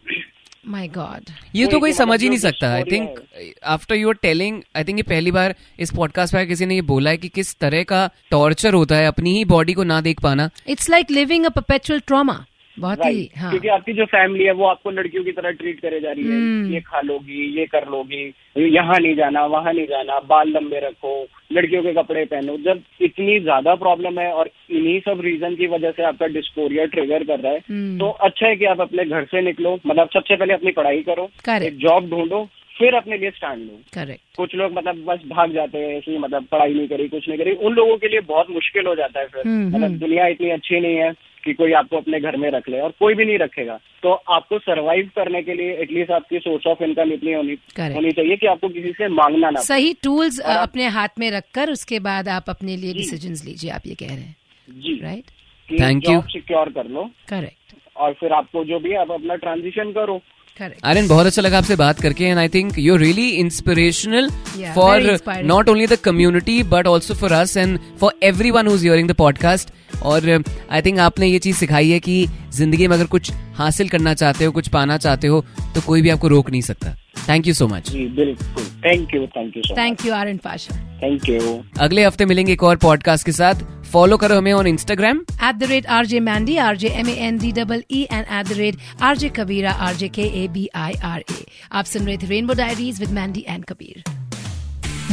माय 0.68 0.88
गॉड 0.90 1.30
ये 1.54 1.66
तो 1.66 1.78
कोई 1.80 1.92
समझ 1.92 2.08
मतलब 2.10 2.22
ही 2.22 2.28
नहीं 2.28 2.38
सकता। 2.40 2.72
I 2.74 2.82
think 2.90 3.20
after 3.68 3.94
you're 3.96 4.18
telling 4.22 4.60
I 4.76 4.84
think 4.84 4.98
ये 4.98 5.02
पहली 5.08 5.30
बार 5.32 5.54
इस 5.80 5.94
पॉडकास्ट 5.96 6.34
पर 6.34 6.44
किसी 6.46 6.66
ने 6.66 6.74
ये 6.74 6.82
बोला 6.90 7.10
है 7.10 7.16
कि 7.16 7.28
किस 7.30 7.54
तरह 7.60 7.82
का 7.84 8.06
टॉर्चर 8.30 8.74
होता 8.74 8.96
है 8.96 9.06
अपनी 9.06 9.36
ही 9.36 9.44
बॉडी 9.46 9.72
को 9.72 9.84
ना 9.84 10.00
देख 10.00 10.20
पाना। 10.22 10.48
It's 10.68 10.90
like 10.90 11.10
living 11.10 11.46
a 11.46 11.48
perpetual 11.50 12.00
trauma 12.06 12.44
बहुत 12.80 13.04
ही 13.06 13.28
हाँ। 13.36 13.50
क्योंकि 13.50 13.68
आपकी 13.70 13.92
जो 13.92 14.04
फैमिली 14.06 14.44
है 14.44 14.52
वो 14.52 14.66
आपको 14.66 14.90
लड़कियों 14.90 15.24
की 15.24 15.32
तरह 15.32 15.50
ट्रीट 15.52 15.80
करे 15.80 16.00
जा 16.00 16.12
रही 16.12 16.24
है। 16.24 16.30
हम्म। 16.30 16.72
ये 16.72 16.80
खा 16.80 17.00
लोगी 17.00 17.46
ये 17.58 17.66
कर 17.66 17.88
लोगी 17.90 18.22
यहाँ 18.68 18.98
नहीं 18.98 19.14
जाना 19.16 19.44
वहाँ 19.46 19.72
नहीं 19.72 19.86
जाना 19.86 20.18
बाल 20.28 20.48
लंबे 20.48 20.80
रखो 20.80 21.12
लड़कियों 21.52 21.82
के 21.82 21.92
कपड़े 21.94 22.24
पहनो। 22.26 22.56
जब 22.64 22.82
इतनी 23.00 23.38
ज़्यादा 23.40 23.74
प्रॉब्लम 23.76 24.20
है 24.20 24.30
और 24.32 24.50
इन्हीं 24.70 24.98
सब 25.00 25.20
रीजन 25.24 25.54
की 25.56 25.66
वजह 25.68 25.90
से 25.90 26.02
आपका 26.04 26.26
डिस्पोरिया 26.34 26.84
ट्रिगर 26.94 27.24
कर 27.24 27.40
रहा 27.40 27.52
है 27.52 27.58
हम्म। 27.60 27.98
तो 27.98 28.10
अच्छा 28.20 28.46
है 28.46 28.56
कि 28.56 28.64
आप 28.66 28.80
अपने 28.80 29.04
घर 29.04 29.24
से 29.24 29.40
निकलो। 29.42 29.78
मतलब 29.86 30.08
सबसे 30.14 30.36
पहले 30.36 30.54
अपनी 30.54 30.72
पढ़ाई 30.72 31.02
करो 31.02 31.28
एक 31.56 31.78
जॉब 31.78 32.10
ढूंढो 32.10 32.48
फिर 32.76 32.94
अपने 32.94 33.16
लिए 33.18 33.30
स्टैंड 33.30 33.58
लो। 33.58 33.78
करेक्ट 33.94 34.36
कुछ 34.36 34.54
लोग 34.54 34.72
मतलब 34.72 35.02
बस 35.06 35.22
भाग 35.28 35.52
जाते 35.52 35.78
हैं 35.78 35.96
ऐसे 35.96 36.18
मतलब 36.18 36.44
पढ़ाई 36.52 36.74
नहीं 36.74 36.88
करी 36.88 37.08
कुछ 37.08 37.28
नहीं 37.28 37.38
करी। 37.38 37.52
उन 37.52 37.74
लोगों 37.74 37.96
के 37.96 38.08
लिए 38.08 38.20
बहुत 38.28 38.50
मुश्किल 38.50 38.86
हो 38.86 38.94
जाता 38.94 39.20
है 39.20 39.26
फिर। 39.26 39.42
हम्म, 39.46 39.66
मतलब। 39.68 39.98
दुनिया 39.98 40.26
इतनी 40.26 40.50
अच्छी 40.50 40.80
नहीं 40.80 40.96
है 40.96 41.10
कि 41.44 41.52
कोई 41.52 41.72
आपको 41.72 41.96
अपने 41.96 42.20
घर 42.20 42.36
में 42.36 42.50
रख 42.50 42.68
ले 42.68 42.80
और 42.80 42.90
कोई 43.00 43.14
भी 43.14 43.24
नहीं 43.24 43.38
रखेगा। 43.38 43.78
तो 44.02 44.12
आपको 44.34 44.58
सरवाइव 44.58 45.10
करने 45.16 45.42
के 45.42 45.54
लिए 45.54 45.76
एटलीस्ट 45.82 46.10
आपकी 46.10 46.38
सोर्स 46.38 46.66
ऑफ़ 46.66 46.82
इनकम 46.84 47.12
इतनी 47.12 47.32
होनी 47.32 47.56
Correct. 47.56 47.94
होनी 47.94 48.12
चाहिए 48.12 48.36
कि 48.36 48.46
आपको 48.46 48.68
किसी 48.68 48.92
से 48.92 49.08
मांगना 49.08 49.50
ना 49.50 49.60
सही 49.60 49.92
टूल्स 50.04 50.38
अपने 50.40 50.86
हाथ 50.88 51.18
में 51.18 51.30
रखकर 51.30 51.70
उसके 51.70 51.98
बाद 52.00 52.28
आप 52.28 52.50
अपने 52.50 52.76
लिए 52.76 52.92
डिसीज़न 52.94 53.34
लीजिए 53.46 53.70
आप 53.70 53.86
ये 53.86 53.94
कह 53.94 54.06
रहे 54.06 54.16
हैं। 54.16 54.36
जी। 54.68 54.98
राइट 55.02 55.30
थैंक 55.68 56.08
यू 56.08 56.20
सिक्योर 56.28 56.68
कर 56.72 56.86
लो। 56.88 57.10
करेक्ट 57.28 57.74
और 57.96 58.12
फिर 58.20 58.32
आपको 58.32 58.64
जो 58.64 58.78
भी 58.80 58.94
आप 58.94 59.10
अपना 59.10 59.34
ट्रांजिशन 59.36 59.92
करो। 59.92 60.20
आर्यन 60.62 61.08
बहुत 61.08 61.26
अच्छा 61.26 61.42
लगा 61.42 61.58
आपसे 61.58 61.76
बात 61.76 62.00
करके 62.00 62.24
and 62.24 62.38
I 62.38 62.48
think 62.48 62.78
you 62.78 62.96
really 62.96 63.28
inspirational 63.40 64.28
for 64.74 65.18
not 65.44 65.68
only 65.68 65.86
the 65.86 65.96
community 66.04 66.62
but 66.72 66.86
also 66.86 67.14
for 67.14 67.32
us 67.32 67.56
and 67.56 67.78
for 68.00 68.12
everyone 68.50 68.66
who's 68.66 68.82
hearing 68.82 69.08
the 69.08 69.14
podcast 69.14 69.72
और 70.02 70.30
आई 70.70 70.82
थिंक 70.82 70.98
आपने 70.98 71.26
ये 71.26 71.38
चीज़ 71.38 71.56
सिखाई 71.56 71.90
है 71.90 72.00
कि 72.00 72.26
ज़िंदगी 72.54 72.86
में 72.88 72.96
अगर 72.96 73.06
कुछ 73.06 73.32
हासिल 73.54 73.88
करना 73.88 74.14
चाहते 74.14 74.44
हो 74.44 74.52
कुछ 74.52 74.68
पाना 74.68 74.96
चाहते 74.98 75.26
हो 75.26 75.44
तो 75.74 75.80
कोई 75.80 76.02
भी 76.02 76.08
आपको 76.08 76.28
रोक 76.28 76.50
नहीं 76.50 76.62
सकता। 76.62 76.96
थैंक 77.28 77.46
यू 77.46 77.54
सो 77.54 77.66
मच 77.68 77.90
बिल्कुल। 77.92 78.64
Thank 78.84 79.14
you 79.14 79.26
thank 79.26 79.56
you 79.56 79.62
thank 79.76 80.04
you 80.06 80.12
R 80.14 80.36
Pasha 80.44 80.76
thank 81.02 81.28
you 81.28 81.58
अगले 81.80 82.04
हफ़्ते 82.04 82.24
मिलेंगे 82.24 82.52
एक 82.52 82.62
और 82.62 82.76
पॉडकास्ट 82.76 83.26
के 83.26 83.32
साथ। 83.32 83.54
फॉलो 83.92 84.16
करो 84.22 84.36
हमें 84.38 84.52
on 84.52 84.66
Instagram 84.66 85.20
at 85.48 85.58
the 85.62 85.68
rate 85.70 85.86
RJ 85.98 86.20
Mandy, 86.26 86.56
RJ 86.64 86.90
M 87.02 87.08
A 87.12 87.16
N 87.28 87.38
D 87.44 87.50
double 87.58 87.82
E 88.00 88.02
and 88.18 88.28
at 88.40 88.50
the 88.52 88.58
rate 88.60 88.78
RJ 89.10 89.30
Kabira, 89.38 89.72
RJ 89.88 90.10
K 90.18 90.26
A 90.42 90.46
B 90.56 90.66
I 90.84 90.92
R 91.12 91.18
A. 91.18 91.38
आप 91.80 91.84
सुन 91.94 92.06
रहे 92.06 92.16
थे 92.22 92.26
rainbow 92.26 92.54
diaries 92.62 93.00
with 93.00 93.10
Mandy 93.20 93.44
and 93.48 93.64
Kabir 93.72 94.02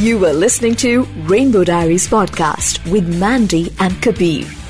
You 0.00 0.18
were 0.22 0.32
listening 0.40 0.74
to 0.80 0.90
Rainbow 1.30 1.60
Diaries 1.68 2.04
podcast 2.10 2.76
with 2.94 3.08
Mandy 3.22 3.62
and 3.86 3.96
Kabir. 4.04 4.67